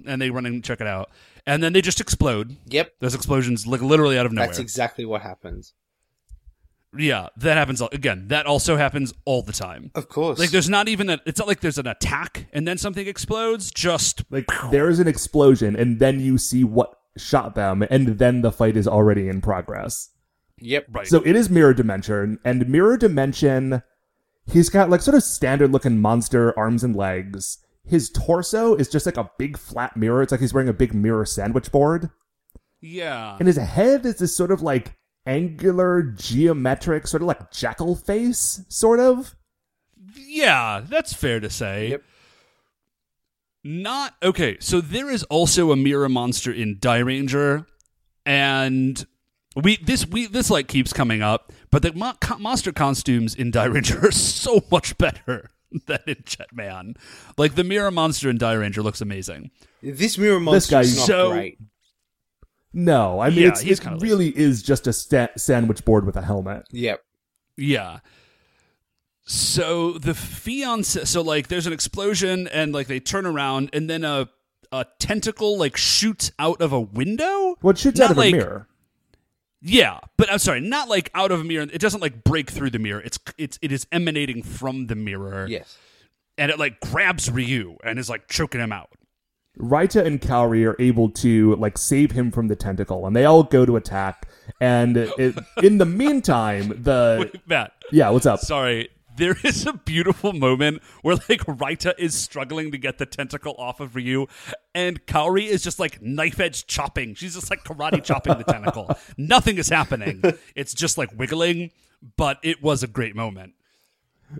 [0.07, 1.11] and they run and check it out
[1.47, 2.93] and then they just explode Yep.
[3.01, 5.74] those explosions like literally out of nowhere That's exactly what happens.
[6.97, 10.38] yeah that happens again that also happens all the time Of course.
[10.38, 13.70] like there's not even a it's not like there's an attack and then something explodes
[13.70, 18.41] just Like, there is an explosion and then you see what shot them, and then
[18.41, 20.11] the fight is already in progress.
[20.61, 20.86] Yep.
[20.93, 23.82] right So it is Mirror Dimension, and Mirror Dimension,
[24.47, 27.59] he's got like sort of standard looking monster arms and legs.
[27.85, 30.22] His torso is just like a big flat mirror.
[30.22, 32.11] It's like he's wearing a big mirror sandwich board.
[32.81, 37.97] yeah And his head is this sort of like angular, geometric, sort of like jackal
[37.97, 39.35] face, sort of.
[40.16, 41.91] Yeah, that's fair to say.
[41.91, 42.03] Yep.
[43.62, 44.57] Not okay.
[44.61, 47.66] So there is also a mirror monster in Dairanger,
[48.24, 49.05] and
[49.55, 53.53] We this we this like keeps coming up, but the mo- co- monster costumes in
[53.53, 55.51] Dairanger are so much better
[55.87, 56.97] than in Jetman.
[57.39, 59.51] Like the mirror monster in Dairanger looks amazing.
[59.83, 61.59] This mirror monster guy- is not So- great.
[62.73, 66.07] No, I mean Yeah, it's, he's it kinda really is just a sta- sandwich board
[66.07, 66.66] with a helmet.
[66.71, 67.03] Yep.
[67.57, 67.99] Yeah.
[69.25, 74.05] So the fiance, so like there's an explosion and like they turn around and then
[74.05, 74.29] a
[74.73, 77.57] a tentacle like shoots out of a window.
[77.62, 78.66] Well, shoots Not out of like- a mirror.
[79.63, 81.67] Yeah, but I'm sorry, not like out of a mirror.
[81.71, 83.01] It doesn't like break through the mirror.
[83.01, 85.47] It's it's it is emanating from the mirror.
[85.49, 85.77] Yes.
[86.39, 88.91] and it like grabs Ryu and is like choking him out.
[89.59, 93.43] Raita and Kaori are able to like save him from the tentacle, and they all
[93.43, 94.29] go to attack.
[94.61, 98.41] And it, in the meantime, the Wait, Matt, yeah, what's up?
[98.41, 98.89] sorry.
[99.21, 103.79] There is a beautiful moment where like Raita is struggling to get the tentacle off
[103.79, 104.27] of Ryu,
[104.75, 107.14] and Kaori is just like knife edge chopping.
[107.14, 108.91] She's just like karate chopping the tentacle.
[109.18, 110.23] Nothing is happening.
[110.57, 111.71] It's just like wiggling,
[112.16, 113.53] but it was a great moment.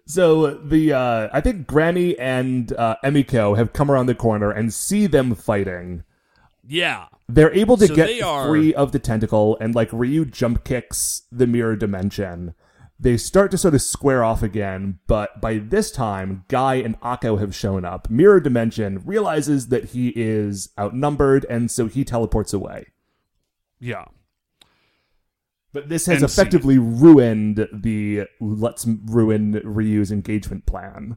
[0.07, 4.72] So the uh, I think Granny and uh, Emiko have come around the corner and
[4.72, 6.05] see them fighting.
[6.66, 7.07] Yeah.
[7.28, 10.64] They're able to So get they are- free of the tentacle, and like Ryu jump
[10.64, 12.55] kicks the mirror dimension.
[13.03, 17.40] They start to sort of square off again, but by this time, Guy and Akko
[17.40, 18.11] have shown up.
[18.11, 22.88] Mirror Dimension realizes that he is outnumbered, and so he teleports away.
[23.78, 24.05] Yeah.
[25.72, 31.16] But this has And see- effectively ruined the let's ruin Ryu's engagement plan.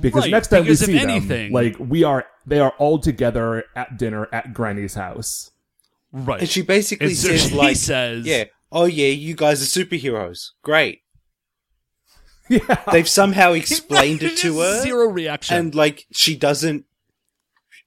[0.00, 3.00] Because Right, next time because we see anything- them, like we are, they are all
[3.00, 5.50] together at dinner at Granny's house.
[6.12, 6.40] Right.
[6.40, 9.80] And she basically And so says she like, says, "Yeah, oh yeah, you guys are
[9.84, 10.50] superheroes.
[10.62, 11.00] Great."
[12.48, 15.56] Yeah, They've somehow explained it to her, Zero reaction.
[15.56, 16.84] and like she doesn't.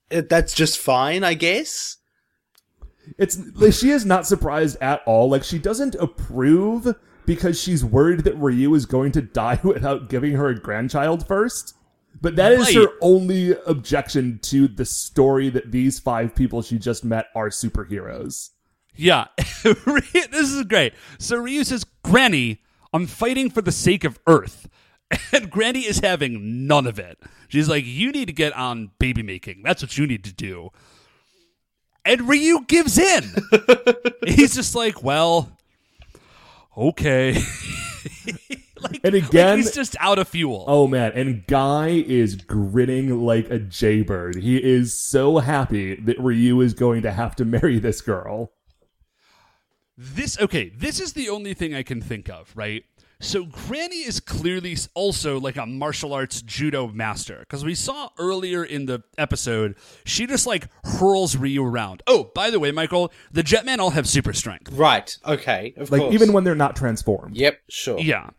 [0.10, 1.98] uh, That's just fine, I guess.
[3.18, 5.30] it's like, she is not surprised at all.
[5.30, 10.32] Like she doesn't approve because she's worried that Ryu is going to die without giving
[10.34, 11.76] her a grandchild first.
[12.22, 12.76] But that is Right.
[12.76, 18.52] her only objection to the story that these five people she just met are superheroes.
[18.96, 20.94] Yeah, this is great.
[21.20, 22.62] So Ryu says, "Granny,
[22.94, 24.68] I'm fighting for the sake of Earth,"
[25.34, 27.18] and Granny is having none of it.
[27.48, 29.64] She's like, "You need to get on baby making.
[29.64, 30.70] That's what you need to do."
[32.06, 33.24] And Ryu gives in.
[34.28, 35.52] He's just like, "Well,
[36.78, 37.34] okay."
[38.82, 40.66] like, And like again- he's just out of fuel.
[40.68, 44.36] Oh man, and Guy is grinning like a jaybird.
[44.36, 48.52] He is so happy that Ryu is going to have to marry this girl.
[49.98, 52.84] This okay, this is the only thing I can think of, right?
[53.20, 58.66] So Granny is clearly also like a martial arts judo master because we saw earlier
[58.66, 62.04] in the episode she just like hurls Ryu around.
[62.06, 64.74] Oh, by the way, Michael, the Jetman all have super strength.
[64.74, 65.16] Right.
[65.26, 65.74] Okay.
[65.78, 66.14] Of Like course.
[66.14, 67.38] even when they're not transformed.
[67.38, 67.62] Yep.
[67.70, 68.00] Sure.
[68.00, 68.32] Yeah.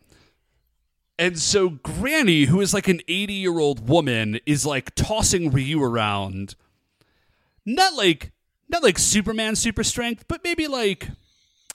[1.19, 6.57] And so Granny, who is like an 80-year-old woman, is like tossing Ryu around.
[7.65, 8.33] Not like
[8.69, 11.09] not like Superman super strength, but maybe like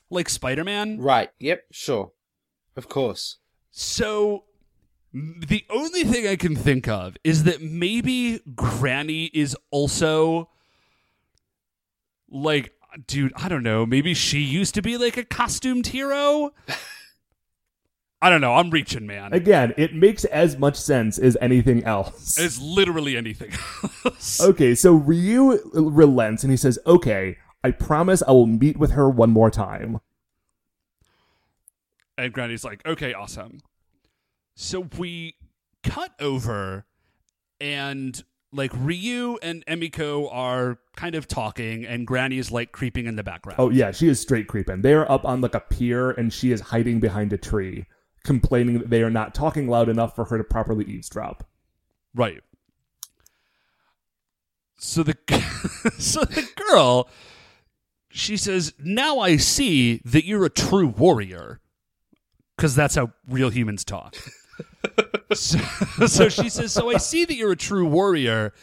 [0.10, 0.99] like Spider-Man.
[0.99, 1.30] Right.
[1.39, 1.64] Yep.
[1.72, 2.12] Sure.
[2.76, 3.38] Of course.
[3.72, 4.45] So
[5.14, 10.49] the only thing I can think of is that maybe Granny is also
[12.30, 12.74] like
[13.07, 16.51] dude, I don't know, maybe she used to be like a costumed hero?
[18.22, 19.32] I don't know, I'm reaching, man.
[19.32, 22.38] Again, it makes as much sense as anything else.
[22.38, 23.51] It's literally anything
[24.05, 24.41] else.
[24.41, 29.10] Okay, so Ryu relents and he says, "Okay, I promise I will meet with her
[29.10, 29.99] one more time."
[32.20, 33.60] And Granny's like, okay, awesome.
[34.53, 35.36] So we
[35.84, 36.86] cut over
[37.62, 43.16] and like Ryu and Emiko are kind of talking and Granny is like creeping in
[43.16, 43.57] the background.
[43.57, 44.82] Oh yeah, she is straight creeping.
[44.82, 47.86] They are up on like a pier and she is hiding behind a tree,
[48.26, 51.47] complaining that they are not talking loud enough for her to properly eavesdrop.
[52.14, 52.41] Right.
[54.78, 55.16] So the
[55.97, 57.07] so the girl
[58.10, 61.60] she says, "Now I see that you're a true warrior."
[62.57, 64.16] Cuz that's how real humans talk.
[65.34, 65.57] so,
[66.07, 68.53] so she says, "So I see that you're a true warrior."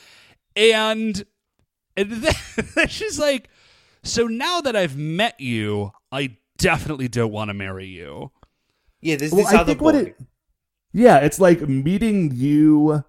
[0.55, 1.25] And
[1.97, 2.11] and
[2.75, 3.49] then she's like,
[4.03, 8.33] "So now that I've met you, I definitely don't want to marry you."
[9.01, 9.17] Yeah.
[9.17, 10.17] There's Well, this I other think what it
[10.93, 13.05] Yeah, it's like meeting you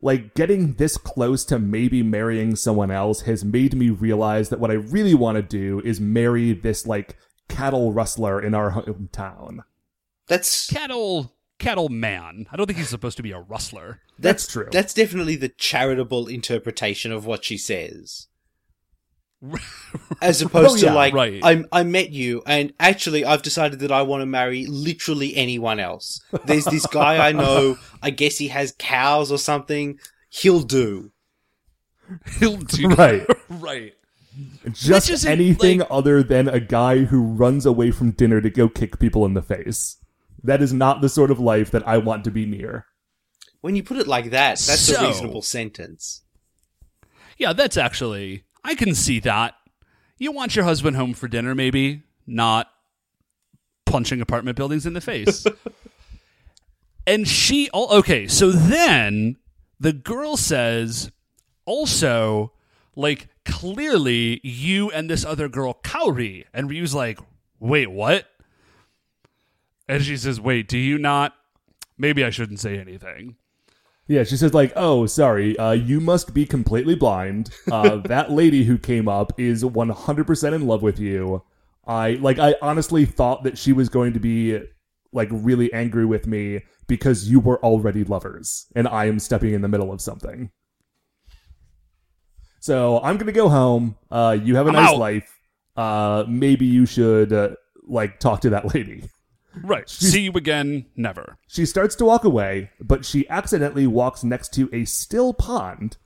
[0.00, 4.70] like getting this close to maybe marrying someone else has made me realize that what
[4.70, 7.16] I really want to do is marry this like
[7.48, 9.60] cattle rustler in our hometown.
[10.28, 12.46] That's Cattle cattle man.
[12.52, 14.00] I don't think he's supposed to be a rustler.
[14.18, 14.68] That's true.
[14.70, 18.27] That's definitely the charitable interpretation of what she says.
[20.20, 21.40] As opposed Oh, to yeah, like, right.
[21.44, 25.78] I, I met you, and actually, I've decided that I want to marry literally anyone
[25.78, 26.20] else.
[26.44, 27.78] There's this guy I know.
[28.02, 29.98] I guess he has cows or something.
[30.28, 31.12] He'll do.
[32.38, 33.26] He'll do Right.
[33.48, 33.94] right.
[34.72, 38.98] Just anything like- other than a guy who runs away from dinner to go kick
[38.98, 39.96] people in the face.
[40.42, 42.86] That is not the sort of life that I want to be near.
[43.60, 46.22] When you put it like that, that's So- a reasonable sentence.
[47.36, 49.54] Yeah, that's actually I can see that.
[50.18, 52.70] You want your husband home for dinner, maybe not
[53.86, 55.46] punching apartment buildings in the face.
[57.06, 59.36] and she, oh, okay, so then
[59.80, 61.10] the girl says,
[61.64, 62.52] also,
[62.94, 67.18] like clearly you and this other girl, Kaori, and Ryu's like,
[67.58, 68.26] wait, what?
[69.88, 71.34] And she says, wait, do you not?
[71.96, 73.36] Maybe I shouldn't say anything.
[74.08, 77.50] Yeah, she says like, "Oh, sorry, uh, you must be completely blind.
[77.70, 81.42] Uh, that lady who came up is 100% in love with you.
[81.86, 84.60] I like, I honestly thought that she was going to be
[85.12, 89.60] like really angry with me because you were already lovers, and I am stepping in
[89.60, 90.50] the middle of something.
[92.60, 93.96] So I'm gonna go home.
[94.10, 94.98] Uh, you have a I'm nice out.
[94.98, 95.38] life.
[95.76, 97.50] Uh, maybe you should uh,
[97.86, 99.04] like talk to that lady."
[99.64, 99.88] Right.
[99.88, 101.38] See you again, never.
[101.48, 105.96] She starts to walk away, but she accidentally walks next to a still pond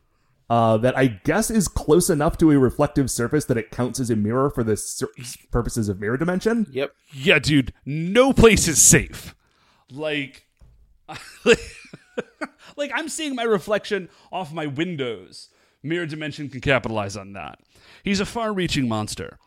[0.50, 4.10] uh, that I guess is close enough to a reflective surface that it counts as
[4.10, 5.08] a mirror for the sur-
[5.50, 6.66] purposes of mirror dimension.
[6.70, 6.92] Yep.
[7.14, 9.34] Yeah, dude, no place is safe.
[9.90, 10.46] Like,
[11.44, 15.48] like I'm seeing my reflection off my windows.
[15.82, 17.58] Mirror Dimension can capitalize on that.
[18.04, 19.38] He's a far-reaching monster.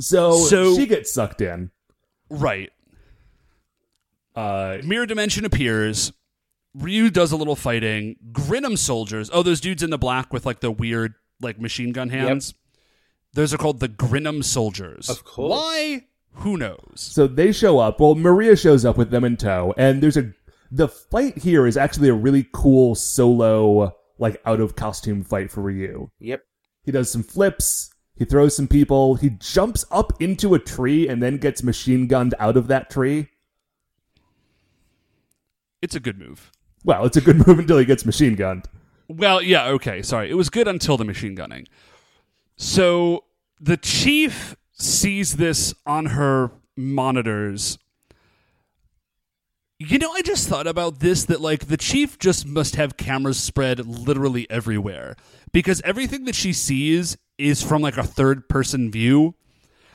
[0.00, 1.70] So, So- she gets sucked in.
[2.32, 2.70] Right.
[4.34, 6.12] Uh, Mirror Dimension appears.
[6.74, 8.16] Ryu does a little fighting.
[8.32, 9.28] Grinam soldiers.
[9.32, 12.54] Oh, those dudes in the black with like the weird like machine gun hands.
[13.34, 15.10] Those are called the Grinam soldiers.
[15.10, 15.50] Of course.
[15.50, 16.06] Why?
[16.36, 16.94] Who knows?
[16.96, 18.00] so they show up.
[18.00, 20.32] Well, Maria shows up with them in tow, and there's a
[20.70, 25.60] the fight here is actually a really cool solo like out of costume fight for
[25.60, 26.08] Ryu.
[26.20, 26.42] Yep.
[26.84, 27.91] He does some flips.
[28.14, 29.16] He throws some people.
[29.16, 33.28] He jumps up into a tree and then gets machine gunned out of that tree.
[35.80, 36.52] It's a good move.
[36.84, 38.66] Well, it's a good move until he gets machine gunned.
[39.08, 40.30] Well, yeah, okay, sorry.
[40.30, 41.66] It was good until the machine gunning.
[42.56, 43.24] So
[43.60, 47.78] the chief sees this on her monitors.
[49.78, 53.38] You know, I just thought about this that, like, the chief just must have cameras
[53.38, 55.16] spread literally everywhere
[55.52, 59.34] because everything that she sees is from, like, a third person view.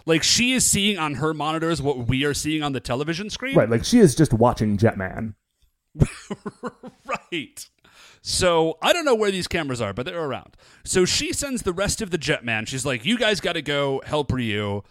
[0.06, 3.56] Like, she is seeing on her monitors what we are seeing on the television screen.
[3.56, 5.34] Right, like she is just watching Jetman.
[7.32, 7.68] Right.
[8.22, 10.58] So I don't know where these cameras are, but they're around.
[10.84, 12.68] So she sends the rest of the Jetman.
[12.68, 14.82] She's like, "You guys got to go help Ryu."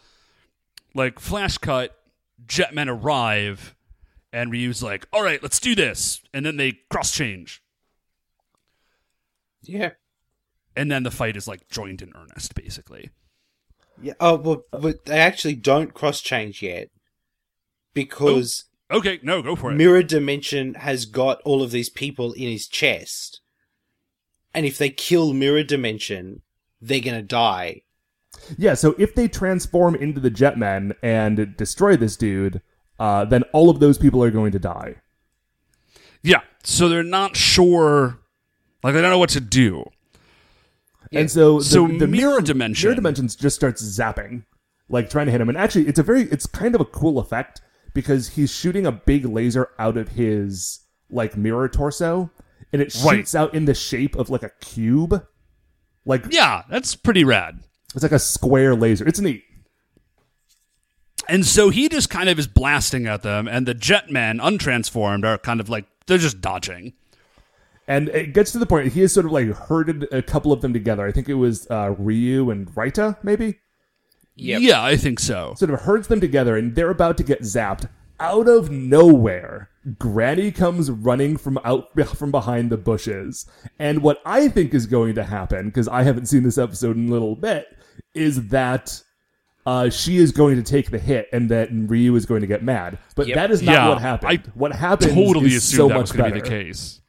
[0.94, 1.94] Like flash cut,
[2.46, 3.74] Jetmen arrive,
[4.32, 7.62] and Ryu's like, "All right, let's do this." And then they cross change,
[9.62, 9.90] Yeah.
[10.76, 13.10] And then the fight is like joined in earnest, basically.
[14.00, 14.14] Yeah.
[14.20, 16.90] Oh, well, but they actually don't cross change yet
[17.94, 19.76] because Okay, no, go for it.
[19.76, 23.40] Mirror Dimension has got all of these people in his chest,
[24.54, 26.42] and if they kill Mirror Dimension,
[26.80, 27.82] they're gonna die.
[28.58, 32.60] Yeah, so if they transform into the Jetmen and destroy this dude,
[32.98, 34.96] uh, then all of those people are going to die.
[36.22, 36.40] yeah.
[36.62, 38.18] So they're not sure,
[38.82, 39.84] like they don't know what to do.
[41.12, 44.44] And so the, So the mirror dimension- mirror dimensions just starts zapping,
[44.88, 45.48] like trying to hit him.
[45.48, 47.60] And actually, it's a very, it's kind of a cool effect
[47.94, 52.30] because he's shooting a big laser out of his like mirror torso,
[52.72, 53.16] and it Right.
[53.18, 55.24] shoots out in the shape of like a cube.
[56.04, 57.60] Like Yeah, that's pretty rad.
[57.94, 59.06] it's like a square laser.
[59.06, 59.42] It's neat.
[61.28, 65.38] And so he just kind of is blasting at them, and the Jetmen, untransformed, are
[65.38, 66.92] kind of like they're just dodging.
[67.88, 70.60] And it gets to the point he has sort of like herded a couple of
[70.60, 71.06] them together.
[71.06, 73.60] I think it was uh, Ryu and Raita, maybe.
[74.34, 74.60] Yep.
[74.62, 75.54] Yeah, I think so.
[75.56, 77.88] Sort of herds them together, and they're about to get zapped.
[78.18, 83.46] Out of nowhere, Granny comes running from out from behind the bushes.
[83.78, 87.08] And what I think is going to happen, because I haven't seen this episode in
[87.08, 87.66] a little bit,
[88.14, 89.00] is that
[89.64, 92.62] uh, she is going to take the hit, and that Ryu is going to get
[92.62, 92.98] mad.
[93.14, 93.34] But Yep.
[93.36, 94.30] that is not Yeah, what happened.
[94.46, 96.50] I what happened Totally is assumed so that much was going to better.
[96.50, 97.00] be the case.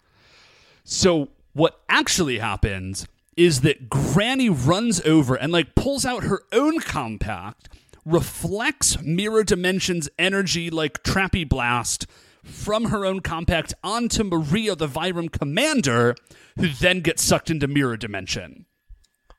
[0.90, 6.80] So what actually happens is that Granny runs over and like pulls out her own
[6.80, 7.68] compact,
[8.06, 12.08] reflects Mirror Dimension's energy like trappy blast
[12.42, 16.16] from her own compact onto Maria the Vyram commander,
[16.58, 18.66] who then gets sucked into Mirror Dimension.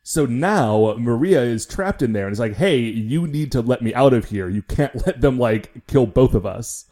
[0.03, 3.81] So now Maria is trapped in there and is like, "Hey, you need to let
[3.81, 4.51] me out of here.
[4.51, 6.85] You can't let them like kill both of us."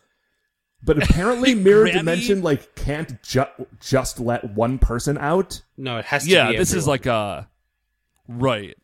[0.87, 3.45] But apparently, Mirror Granny- Dimension like can't ju-
[3.80, 5.61] just let one person out.
[5.76, 7.49] No, it has to Yeah, be this is like a
[8.28, 8.76] right.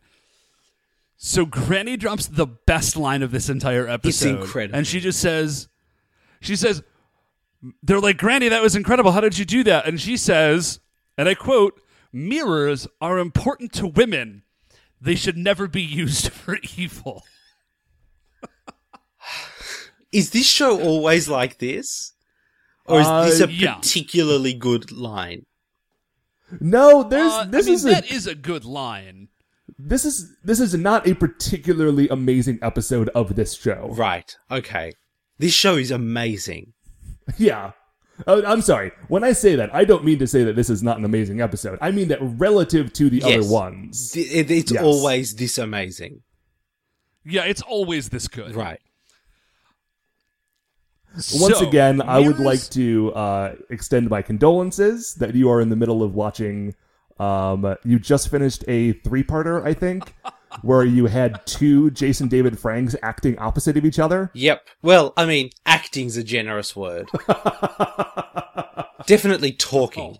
[1.16, 4.40] So Granny drops the best line of this entire episode.
[4.40, 4.76] incredible.
[4.76, 5.68] And she just says
[6.40, 6.82] she says
[7.82, 9.12] they're like, Granny, that was incredible.
[9.12, 9.86] How did you do that?
[9.86, 10.80] And she says,
[11.16, 11.80] and I quote,
[12.12, 14.42] mirrors are important to women.
[15.00, 17.22] They should never be used for evil.
[20.13, 22.13] Is this show always like this?
[22.85, 23.07] Or is
[23.39, 23.75] this Uh, a yeah.
[23.77, 25.47] particularly good line?
[26.61, 29.29] No, there's Uh, this I mean, is a, that is a good line.
[29.79, 33.89] this is this is not a particularly amazing episode of this show.
[33.93, 34.37] Right.
[34.51, 34.93] Okay.
[35.39, 36.73] This show is amazing.
[37.39, 37.73] Yeah.
[38.27, 38.93] Oh, I'm sorry.
[39.09, 41.41] When I say that, I don't mean to say that this is not an amazing
[41.41, 41.79] episode.
[41.81, 43.39] I mean that relative to the Yes.
[43.45, 44.15] other ones.
[44.15, 44.83] It- it's Yes.
[44.83, 46.21] always this amazing.
[47.25, 48.55] Yeah, it's always this good.
[48.55, 48.81] Right.
[51.15, 55.69] Once So, again, I would like to uh, extend my condolences that you are in
[55.69, 56.75] the middle of watching.
[57.19, 60.15] Um, you just finished a three-parter, I think,
[60.63, 64.31] where you had two Jason David Franks acting opposite of each other.
[64.35, 64.67] Yep.
[64.83, 67.09] Well, I mean, acting's a generous word.
[69.07, 70.19] Definitely talking.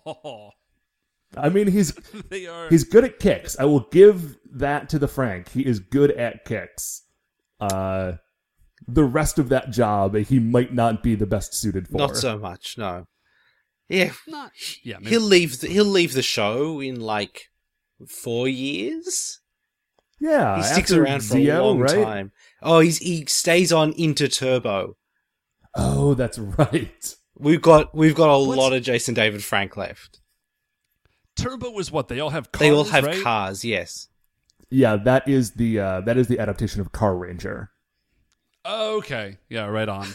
[1.37, 1.93] I mean, he's
[2.49, 3.57] are he's good at kicks.
[3.59, 5.49] I will give that to the Frank.
[5.49, 7.03] He is good at kicks.
[7.59, 8.13] Uh,
[8.87, 11.97] the rest of that job, he might not be the best suited for.
[11.97, 13.07] Not so much, no.
[13.89, 14.51] Yeah, not
[14.83, 15.59] yeah, maybe, he'll leave.
[15.59, 17.49] The, he'll leave the show in like
[18.07, 19.39] four years.
[20.19, 22.03] Yeah, He sticks around for Zeo, a long right?
[22.03, 22.31] time.
[22.61, 24.95] Oh, he's he stays on into Turbo.
[25.75, 27.15] Oh, that's right.
[27.37, 30.21] We've got we've got a What's- lot of Jason David Frank left.
[31.35, 32.51] Turbo was what they all have.
[32.51, 33.21] Cars, They all have right?
[33.23, 33.65] cars.
[33.65, 34.07] Yes.
[34.69, 37.71] Yeah, that is the uh, that is the adaptation of Car Ranger.
[38.65, 40.07] Okay, yeah, right on.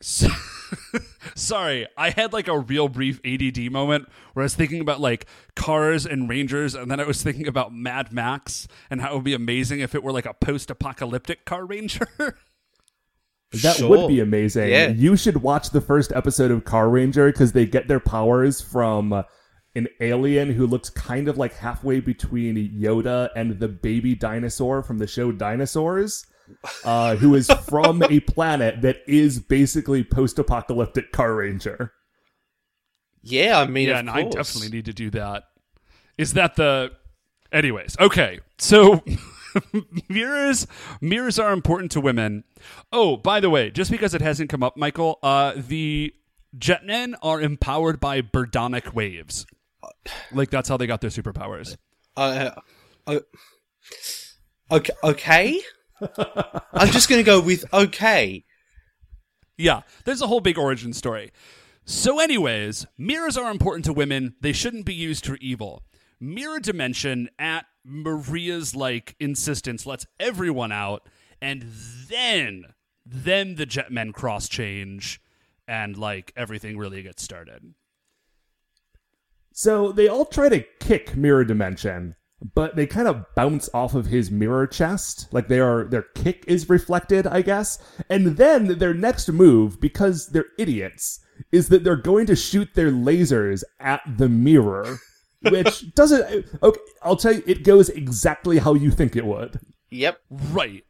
[0.00, 0.28] So-
[1.34, 5.26] Sorry, I had like a real brief ADD moment where I was thinking about like
[5.56, 9.24] cars and rangers, and then I was thinking about Mad Max and how it would
[9.24, 12.06] be amazing if it were like a post-apocalyptic car ranger.
[13.64, 13.88] That Sure.
[13.88, 14.68] would be amazing.
[14.68, 14.90] Yeah.
[14.90, 19.12] You should watch the first episode of Car Ranger because they get their powers from
[19.74, 24.98] an alien who looks kind of like halfway between Yoda and the baby dinosaur from
[24.98, 26.26] the show Dinosaurs,
[26.84, 31.92] uh, who is from a planet that is basically post-apocalyptic Car Ranger.
[33.22, 35.44] Yeah, I mean, yeah, of and I definitely need to do that.
[36.16, 36.92] Is that the?
[37.52, 38.40] Anyways, okay.
[38.58, 39.02] So
[40.08, 40.66] mirrors
[41.00, 42.44] mirrors are important to women.
[42.92, 46.14] Oh, by the way, just because it hasn't come up, Michael, uh, the
[46.56, 49.46] Jetmen are empowered by birdonic waves.
[50.32, 51.76] Like that's how they got their superpowers.
[52.16, 52.50] Uh,
[53.06, 53.20] uh,
[54.70, 54.92] okay.
[55.02, 55.60] Okay.
[56.72, 58.44] I'm just going to go with okay.
[59.56, 61.32] Yeah, there's a whole big origin story.
[61.84, 64.34] So, anyways, mirrors are important to women.
[64.40, 65.82] They shouldn't be used for evil.
[66.20, 71.08] Mirror Dimension, at Maria's like insistence, lets everyone out,
[71.40, 71.64] and
[72.08, 72.66] then,
[73.04, 75.20] then the Jetmen cross change,
[75.66, 77.74] and like everything really gets started.
[79.52, 82.14] So they all try to kick Mirror Dimension,
[82.54, 85.26] but they kind of bounce off of his mirror chest.
[85.32, 87.78] Like they are their kick is reflected, I guess.
[88.08, 91.20] And then their next move, because they're idiots,
[91.52, 94.98] is that they're going to shoot their lasers at the mirror.
[95.42, 99.58] Which doesn't okay, I'll tell you, it goes exactly how you think it would.
[99.90, 100.20] Yep.
[100.30, 100.84] Right.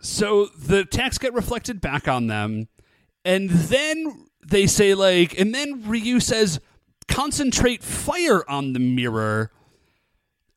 [0.00, 2.68] So the attacks get reflected back on them,
[3.24, 6.60] and then they say like, and then Ryu says,
[7.08, 9.50] "Concentrate fire on the mirror,"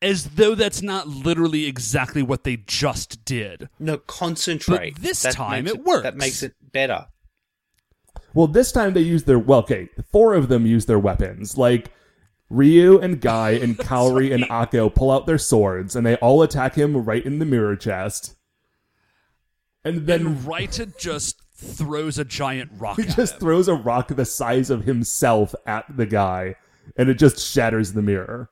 [0.02, 3.70] as though that's not literally exactly what they just did.
[3.80, 4.96] No, concentrate.
[4.96, 6.04] But this That time makes it works.
[6.04, 7.08] That makes it better.
[8.34, 11.58] Well, this time they use their well, okay, four of them use their weapons.
[11.58, 11.92] Like
[12.50, 16.76] Ryu and Guy and Kaori and Ako pull out their swords and they all attack
[16.76, 18.36] him right in the mirror chest.
[19.84, 23.40] And then And Raita just throws a giant rock he at just him.
[23.40, 26.56] throws a rock the size of himself at the guy
[26.96, 28.52] and it just shatters the mirror.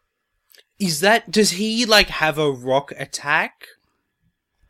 [0.79, 3.67] Is that does he like have a rock attack?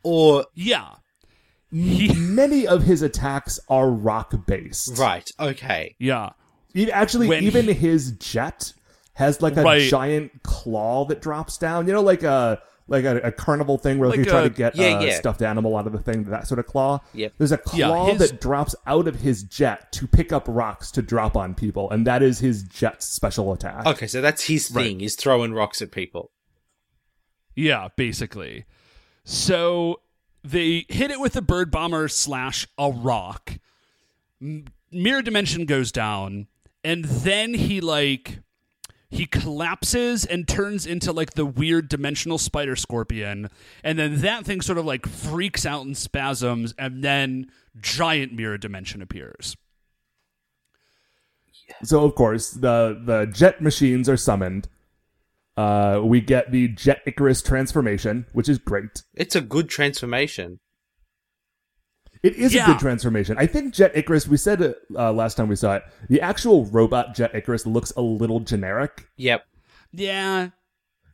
[0.02, 0.90] Or yeah.
[1.72, 4.96] He, Many of his attacks are rock based.
[4.98, 5.96] right, okay.
[5.98, 6.30] yeah.
[6.74, 8.72] E- Actually, When even he- his jet
[9.14, 9.90] has like a Right.
[9.90, 11.86] giant claw that drops down.
[11.86, 14.76] You know, like a like a, a carnival thing where Like you try to get
[14.76, 15.14] yeah, a yeah.
[15.18, 16.24] stuffed animal out of the thing.
[16.24, 17.00] That sort of claw.
[17.14, 17.32] Yep.
[17.38, 20.90] There's a Yeah, claw his- that drops out of his jet to pick up rocks
[20.92, 23.86] to drop on people, and that is his jet's special attack.
[23.86, 24.82] Okay, so that's his Right.
[24.84, 26.30] thing, is throwing rocks at people.
[27.54, 28.64] Yeah, basically.
[29.24, 30.00] So
[30.44, 33.58] they hit it with a bird bomber slash a rock.
[34.40, 36.46] M- Mirror dimension goes down,
[36.84, 38.38] and then he like
[39.16, 43.48] he collapses and turns into like the weird dimensional spider scorpion,
[43.82, 48.58] and then that thing sort of like freaks out in spasms, and then giant mirror
[48.58, 49.56] dimension appears.
[51.82, 54.68] So of course the the jet machines are summoned.
[55.56, 59.02] Uh, we get the Jet Icarus transformation, which is great.
[59.14, 60.60] It's a good transformation.
[62.26, 62.64] It is Yeah.
[62.64, 63.36] a good transformation.
[63.38, 64.26] I think Jet Icarus.
[64.26, 65.84] We said uh, last time we saw it.
[66.08, 69.44] The actual robot Jet Icarus looks a little generic, Yep.
[69.92, 70.50] Yeah,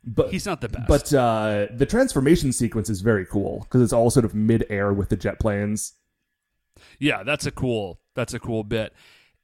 [0.04, 0.88] but he's not the best.
[0.88, 5.08] But uh, the transformation sequence is very cool because it's all sort of mid-air with
[5.10, 5.92] the jet planes.
[6.98, 8.92] Yeah, that's a cool that's a cool bit.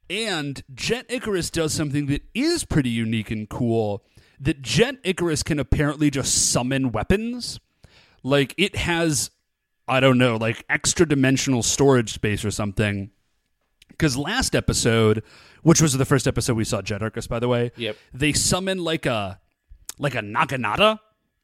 [0.09, 4.03] And Jet Icarus does something that is pretty unique and cool.
[4.39, 7.59] That Jet Icarus can apparently just summon weapons.
[8.23, 9.29] Like it has
[9.89, 13.11] I don't know, like extra dimensional storage space or something.
[13.97, 15.23] Cuz last episode,
[15.63, 17.97] which was the first episode we saw Jet Icarus by the way, Yep.
[18.13, 19.39] they summon like a
[19.97, 20.99] like a Naginata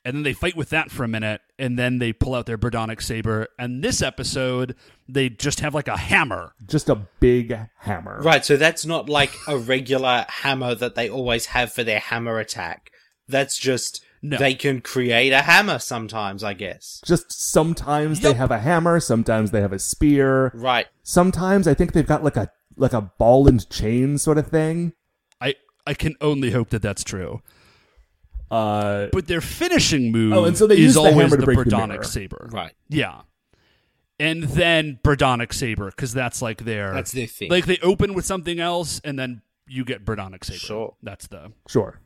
[0.05, 2.57] and then they fight with that for a minute and then they pull out their
[2.57, 4.75] Birdonic saber and this episode
[5.09, 8.21] they just have like a hammer Just a big hammer.
[8.21, 12.39] Right, so that's not like a regular hammer that they always have for their hammer
[12.39, 12.91] attack.
[13.27, 14.37] That's just No.
[14.37, 17.01] they can create a hammer sometimes, I guess.
[17.05, 20.51] Just sometimes they have a hammer, sometimes they have a spear.
[20.55, 20.87] Right.
[21.03, 24.93] Sometimes I think they've got like a like a ball and chain sort of thing.
[25.39, 27.41] I I can only hope that that's true.
[28.51, 31.45] Uh, But their finishing move Oh, and so they is use the always hammer the
[31.45, 32.49] break the Birdonic saber.
[32.51, 32.73] Right.
[32.89, 33.21] Yeah.
[34.19, 37.49] And then Birdonic saber because that's like their That's their thing.
[37.51, 40.59] Like they open with something else and then you get Birdonic saber.
[40.59, 40.95] Sure.
[41.03, 41.99] That's the sure.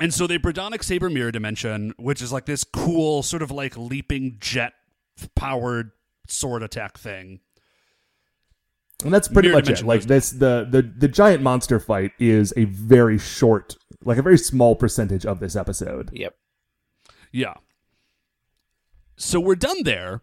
[0.00, 3.76] And so they Birdonic Saber Mirror Dimension, which is like this cool, sort of like
[3.76, 4.72] leaping jet
[5.34, 5.90] powered
[6.28, 7.40] sword attack thing.
[9.04, 9.84] And that's pretty Mirror much it.
[9.84, 14.38] Like this, the, the the giant monster fight is a very short, like a very
[14.38, 16.10] small percentage of this episode.
[16.12, 16.34] Yep.
[17.30, 17.54] Yeah.
[19.16, 20.22] So we're done there.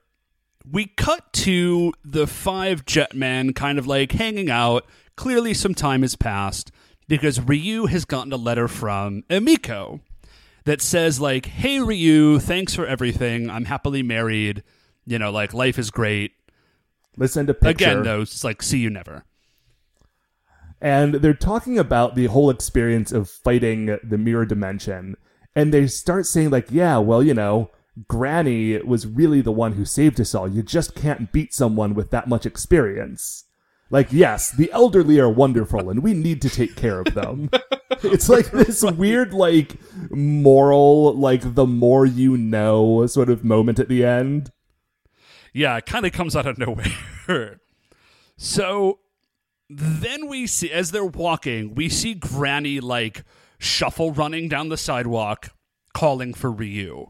[0.69, 4.85] We cut to the five jetmen kind of like hanging out.
[5.15, 6.71] Clearly, some time has passed
[7.07, 10.01] because Ryu has gotten a letter from Emiko
[10.65, 13.49] that says, like, hey, Ryu, thanks for everything.
[13.49, 14.63] I'm happily married.
[15.05, 16.31] You know, like, life is great.
[17.17, 17.69] Let's send a picture.
[17.69, 19.23] Again, though, it's like, see you never.
[20.81, 25.15] and they're talking about the whole experience of fighting the mirror dimension
[25.55, 27.71] and they start saying like yeah well you know
[28.09, 32.11] granny was really the one who saved us all you just can't beat someone with
[32.11, 33.45] that much experience
[33.89, 37.49] like yes the elderly are wonderful and we need to take care of them
[38.03, 39.77] it's like this weird like
[40.09, 44.51] moral like the more you know sort of moment at the end
[45.53, 47.61] Yeah, it kind of comes out of nowhere.
[48.37, 48.99] so
[49.69, 53.23] then we see, as they're walking, we see Granny like
[53.57, 55.49] shuffle running down the sidewalk,
[55.93, 57.07] calling for Ryu.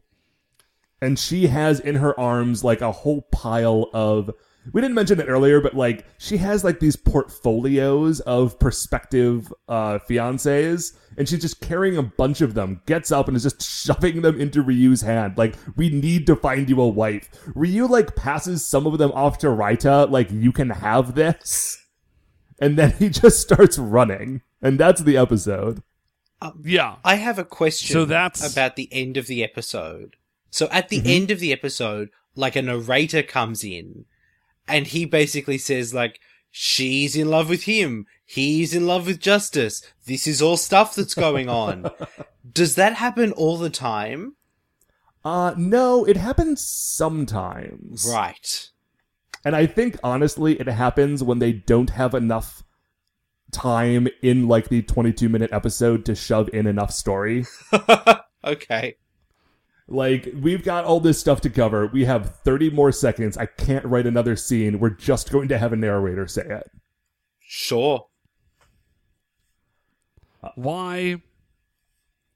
[1.01, 4.29] and she has in her arms like a whole pile of
[4.73, 9.99] we didn't mention it earlier but like she has like these portfolios of prospective uh
[10.09, 14.21] fiancés and she's just carrying a bunch of them gets up and is just shoving
[14.21, 18.65] them into ryu's hand like we need to find you a wife ryu like passes
[18.65, 21.77] some of them off to raita like you can have this
[22.59, 25.81] and then he just starts running and that's the episode
[26.63, 26.97] Yeah.
[27.03, 30.15] I have a question So that's- about the end of the episode.
[30.51, 31.03] So at Mm-hmm.
[31.03, 34.05] the end of the episode, like a narrator comes in
[34.67, 36.19] and he basically says like,
[36.51, 38.05] she's in love with him.
[38.25, 39.81] He's in love with justice.
[40.05, 41.91] This is all stuff that's going on.
[42.51, 44.35] Does that happen all the time?
[45.23, 48.69] uh no it happens sometimes Right.
[49.43, 52.63] And I think honestly, it happens when they don't have enough
[53.51, 57.45] time in like the 22 minute episode to shove in enough story.
[58.43, 58.95] okay.
[59.87, 61.87] Like, we've got all this stuff to cover.
[61.87, 63.37] We have 30 more seconds.
[63.37, 64.79] I can't write another scene.
[64.79, 66.71] We're just going to have a narrator say it.
[67.39, 68.07] Sure.
[70.55, 71.21] Why?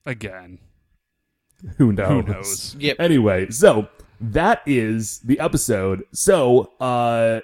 [0.06, 0.60] Again.
[1.78, 2.08] Who knows?
[2.10, 2.76] Who knows?
[2.80, 2.98] Yep.
[3.00, 3.90] Anyway, so
[4.22, 6.04] that is the episode.
[6.12, 7.42] So, uh,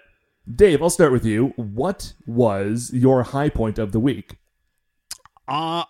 [0.54, 1.54] Dave, I'll start with you.
[1.56, 4.38] What was your high point of the week?
[5.48, 5.84] Uh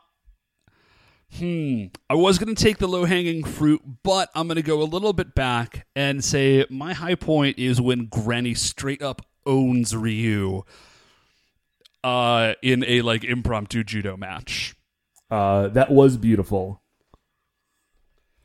[1.38, 1.86] Hmm.
[2.10, 4.84] I was going to take the low hanging fruit, but I'm going to go a
[4.84, 10.64] little bit back and say my high point is when Granny straight up owns Ryu
[12.03, 14.76] uh, in a like impromptu judo match.
[15.30, 16.82] Uh, that was beautiful.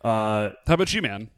[0.03, 1.31] Uh, How about you, man?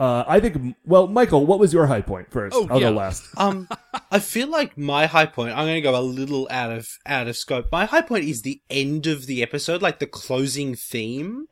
[0.00, 0.76] Uh, I think.
[0.84, 2.54] Well, Michael, what was your high point first?
[2.56, 2.90] Oh, I'll yeah.
[2.90, 3.24] go last.
[3.36, 3.68] Um,
[4.10, 5.52] I feel like my high point.
[5.52, 7.66] I'm going to go a little out of out of scope.
[7.72, 11.46] My high point is the end of the episode, like the closing theme,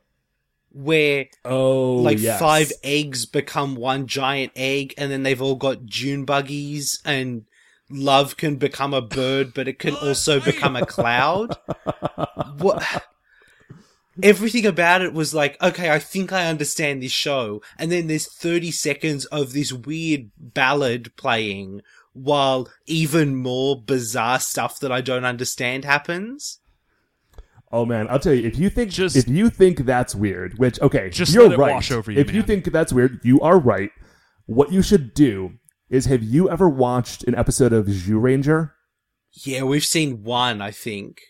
[0.71, 2.39] where Oh, like yes.
[2.41, 7.45] five eggs become one giant egg, and then they've all got June buggies, and
[7.91, 11.57] love can become a bird, but it can also become a cloud.
[12.59, 13.05] What?
[14.23, 18.33] Everything about it was like, okay, I think I understand this show, and then there's
[18.33, 21.83] 30 seconds of this weird ballad playing
[22.13, 26.61] while even more bizarre stuff that I don't understand happens.
[27.73, 30.81] Oh man, I'll tell you if you think Just- if you think that's weird, which
[30.81, 31.75] okay, Just you're let it right.
[31.75, 33.91] wash over you, if you think that's weird, you are right.
[34.47, 35.55] What you should do
[35.91, 38.71] is have you ever watched an episode of Zyuranger?
[39.45, 41.21] Yeah, we've seen one, I think.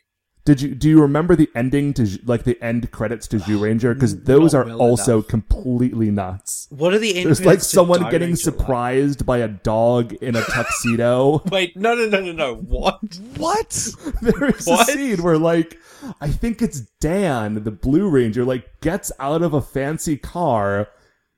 [0.47, 3.93] Did you do you remember the ending to like the end credits to Zoo Ranger?
[3.93, 5.29] Because those are well also enough.
[5.29, 6.69] completely nuts.
[6.71, 8.59] What are the end There's like someone getting Ranger like?
[8.59, 11.43] surprised by a dog in a tuxedo.
[11.53, 12.55] Wait, no, no, no, no, no.
[12.55, 13.01] What?
[13.37, 13.71] What?
[14.23, 14.89] there is What?
[14.89, 15.79] a scene where like
[16.21, 20.87] I think it's Dan, the Blue Ranger, like gets out of a fancy car,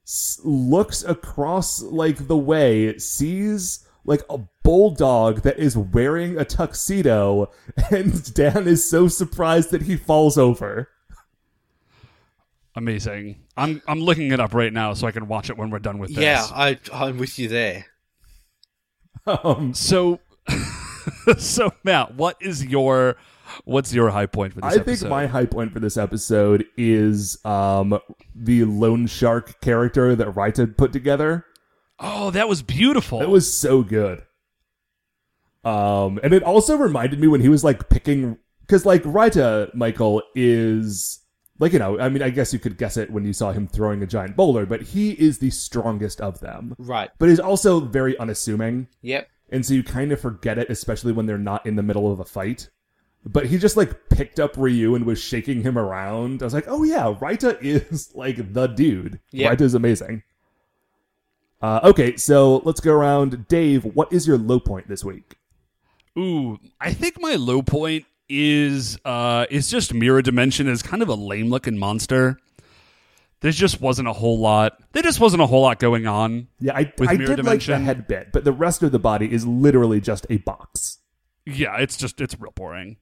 [0.07, 4.39] s- looks across like the way, sees like a
[4.69, 7.51] bulldog that is wearing a tuxedo,
[7.91, 10.91] and Dan is so surprised that he falls over.
[12.77, 13.37] Amazing.
[13.57, 15.99] I'm I'm looking it up right now so I can watch it when we're done
[15.99, 16.23] with this.
[16.23, 17.87] Yeah, I, I'm with you there.
[19.27, 20.21] Um, So,
[21.39, 23.17] so Matt, what is your
[23.65, 24.91] what's your high point for this episode?
[24.91, 27.99] I think my high point for this episode is um,
[28.35, 31.47] the loan shark character that Raita put together.
[31.99, 33.23] oh, that was beautiful.
[33.23, 34.25] It was so good.
[35.65, 40.23] Um, and it also reminded me when he was like picking, because like Raita Michael
[40.35, 41.21] is
[41.59, 43.67] like you know, I mean, I guess you could guess it when you saw him
[43.67, 46.75] throwing a giant boulder, but he is the strongest of them.
[46.79, 47.11] Right.
[47.19, 49.29] But he's also very unassuming, Yep.
[49.51, 52.21] and so you kind of forget it, especially when they're not in the middle of
[52.21, 52.71] a fight.
[53.27, 56.41] But he just like picked up Ryu and was shaking him around.
[56.41, 59.19] I was like, oh yeah, Raita is like the dude.
[59.51, 60.23] Raita is amazing.
[61.61, 63.49] Uh, okay, so let's go around.
[63.49, 65.35] Dave, what is your low point this week?
[66.17, 71.09] Ooh, I think my low point is uh is just Mirror Dimension is kind of
[71.09, 72.39] a lame looking monster.
[73.41, 74.79] There just wasn't a whole lot.
[74.93, 76.49] There just wasn't a whole lot going on.
[76.61, 77.85] Yeah, I, With I Mirror did like the Dimension?
[77.85, 80.99] head bit, but the rest of the body is literally just a box.
[81.47, 82.97] Yeah, it's just it's real boring.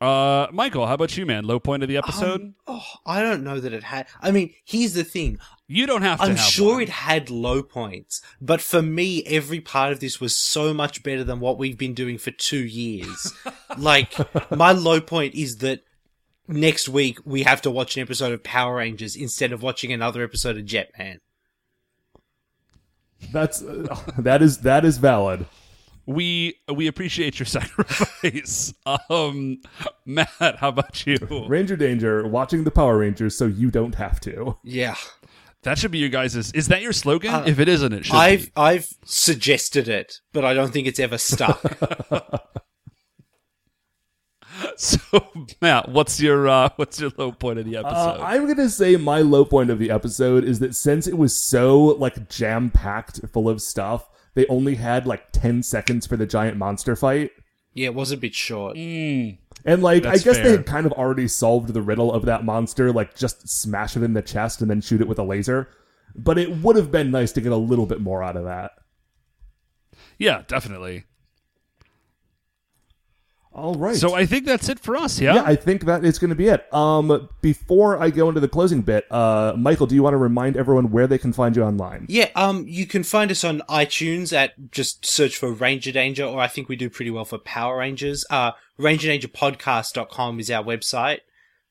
[0.00, 1.44] Uh, Michael, how about you, man?
[1.44, 2.40] Low point of the episode?
[2.42, 4.06] Um, oh, I don't know that it had.
[4.20, 5.38] I mean, here's the thing.
[5.66, 6.24] you don't have to.
[6.24, 6.82] I'm have sure one.
[6.82, 11.24] it had low points, but for me, every part of this was so much better
[11.24, 13.32] than what we've been doing for two years.
[13.78, 14.14] like,
[14.50, 15.80] my low point is that
[16.46, 20.22] next week we have to watch an episode of Power Rangers instead of watching another
[20.22, 21.20] episode of Jetman.
[23.32, 25.46] That's uh, that is that is valid.
[26.06, 28.72] We we appreciate your sacrifice.
[29.10, 29.58] um,
[30.04, 31.18] Matt, how about you?
[31.48, 34.56] Ranger Danger, watching the Power Rangers so you don't have to.
[34.64, 34.96] Yeah.
[35.62, 37.34] That should be your guys' Is that your slogan?
[37.34, 38.52] Uh, if it isn't, it should I've be.
[38.56, 41.60] I've suggested it, but I don't think it's ever stuck.
[44.78, 44.98] So,
[45.60, 48.22] Matt, what's your uh, what's your low point of the Uh, episode?
[48.22, 51.78] I'm gonna say my low point of the episode is that since it was so
[51.78, 56.56] like jam packed full of stuff, they only had like 10 seconds for the giant
[56.56, 57.32] monster fight.
[57.74, 58.76] yeah, it was a bit short.
[58.76, 62.24] Mm, And like, That's I guess they had kind of already solved the riddle of
[62.26, 65.24] that monster, like just smash it in the chest and then shoot it with a
[65.24, 65.68] laser.
[66.14, 68.70] But it would have been nice to get a little bit more out of that.
[70.18, 71.04] yeah, definitely.
[73.56, 73.96] All right.
[73.96, 75.18] So I think that's it for us.
[75.18, 75.36] Yeah.
[75.36, 76.72] yeah, I think that is going to be it.
[76.74, 80.58] Um, before I go into the closing bit, uh, Michael, do you want to remind
[80.58, 82.04] everyone where they can find you online?
[82.06, 86.38] Yeah, um, you can find us on iTunes at just search for Ranger Danger, or
[86.38, 88.26] I think we do pretty well for Power Rangers.
[88.28, 91.20] Uh, RangerDangerPodcast.com is our website.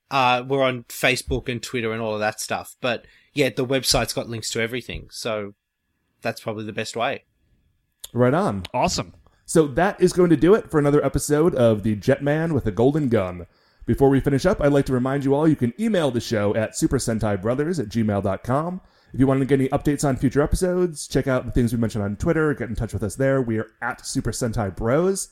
[0.09, 2.75] Uh, we're on Facebook and Twitter and all of that stuff.
[2.81, 3.05] But
[3.35, 5.09] yeah, the website's got links to everything.
[5.11, 5.53] So
[6.23, 7.25] that's probably the best way.
[8.11, 8.63] Right on.
[8.73, 9.13] awesome.
[9.45, 12.71] So that is going to do it for another episode of the Jetman with a
[12.71, 13.45] Golden Gun.
[13.85, 16.55] Before we finish up, I'd like to remind you all you can email the show
[16.55, 18.81] at supersentaibrothers at gmail.com.
[19.13, 21.79] If you want to get any updates on future episodes, check out the things we
[21.79, 23.41] mentioned on Twitter, get in touch with us there.
[23.41, 25.29] We are at Super Sentai Bros.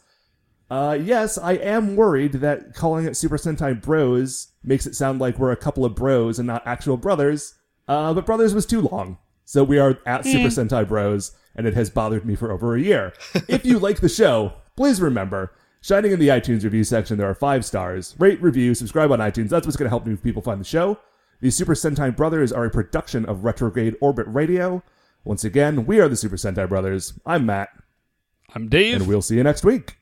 [0.69, 5.37] Uh, yes, I am worried that calling it Super Sentai Bros makes it sound like
[5.37, 7.55] we're a couple of bros and not actual brothers.
[7.87, 9.17] Uh, but brothers was too long.
[9.45, 12.81] So we are at Super Sentai Bros, and it has bothered me for over a
[12.81, 13.13] year.
[13.47, 17.35] if you like the show, please remember, shining in the iTunes review section, there are
[17.35, 18.15] five stars.
[18.19, 19.49] Rate, review, subscribe on iTunes.
[19.49, 20.97] That's what's going to help new people find the show.
[21.41, 24.81] The Super Sentai Brothers are a production of Retrograde Orbit Radio.
[25.25, 27.19] Once again, we are the Super Sentai Brothers.
[27.25, 27.69] I'm Matt,
[28.55, 28.95] I'm Dave.
[28.95, 29.97] and we'll see you next week.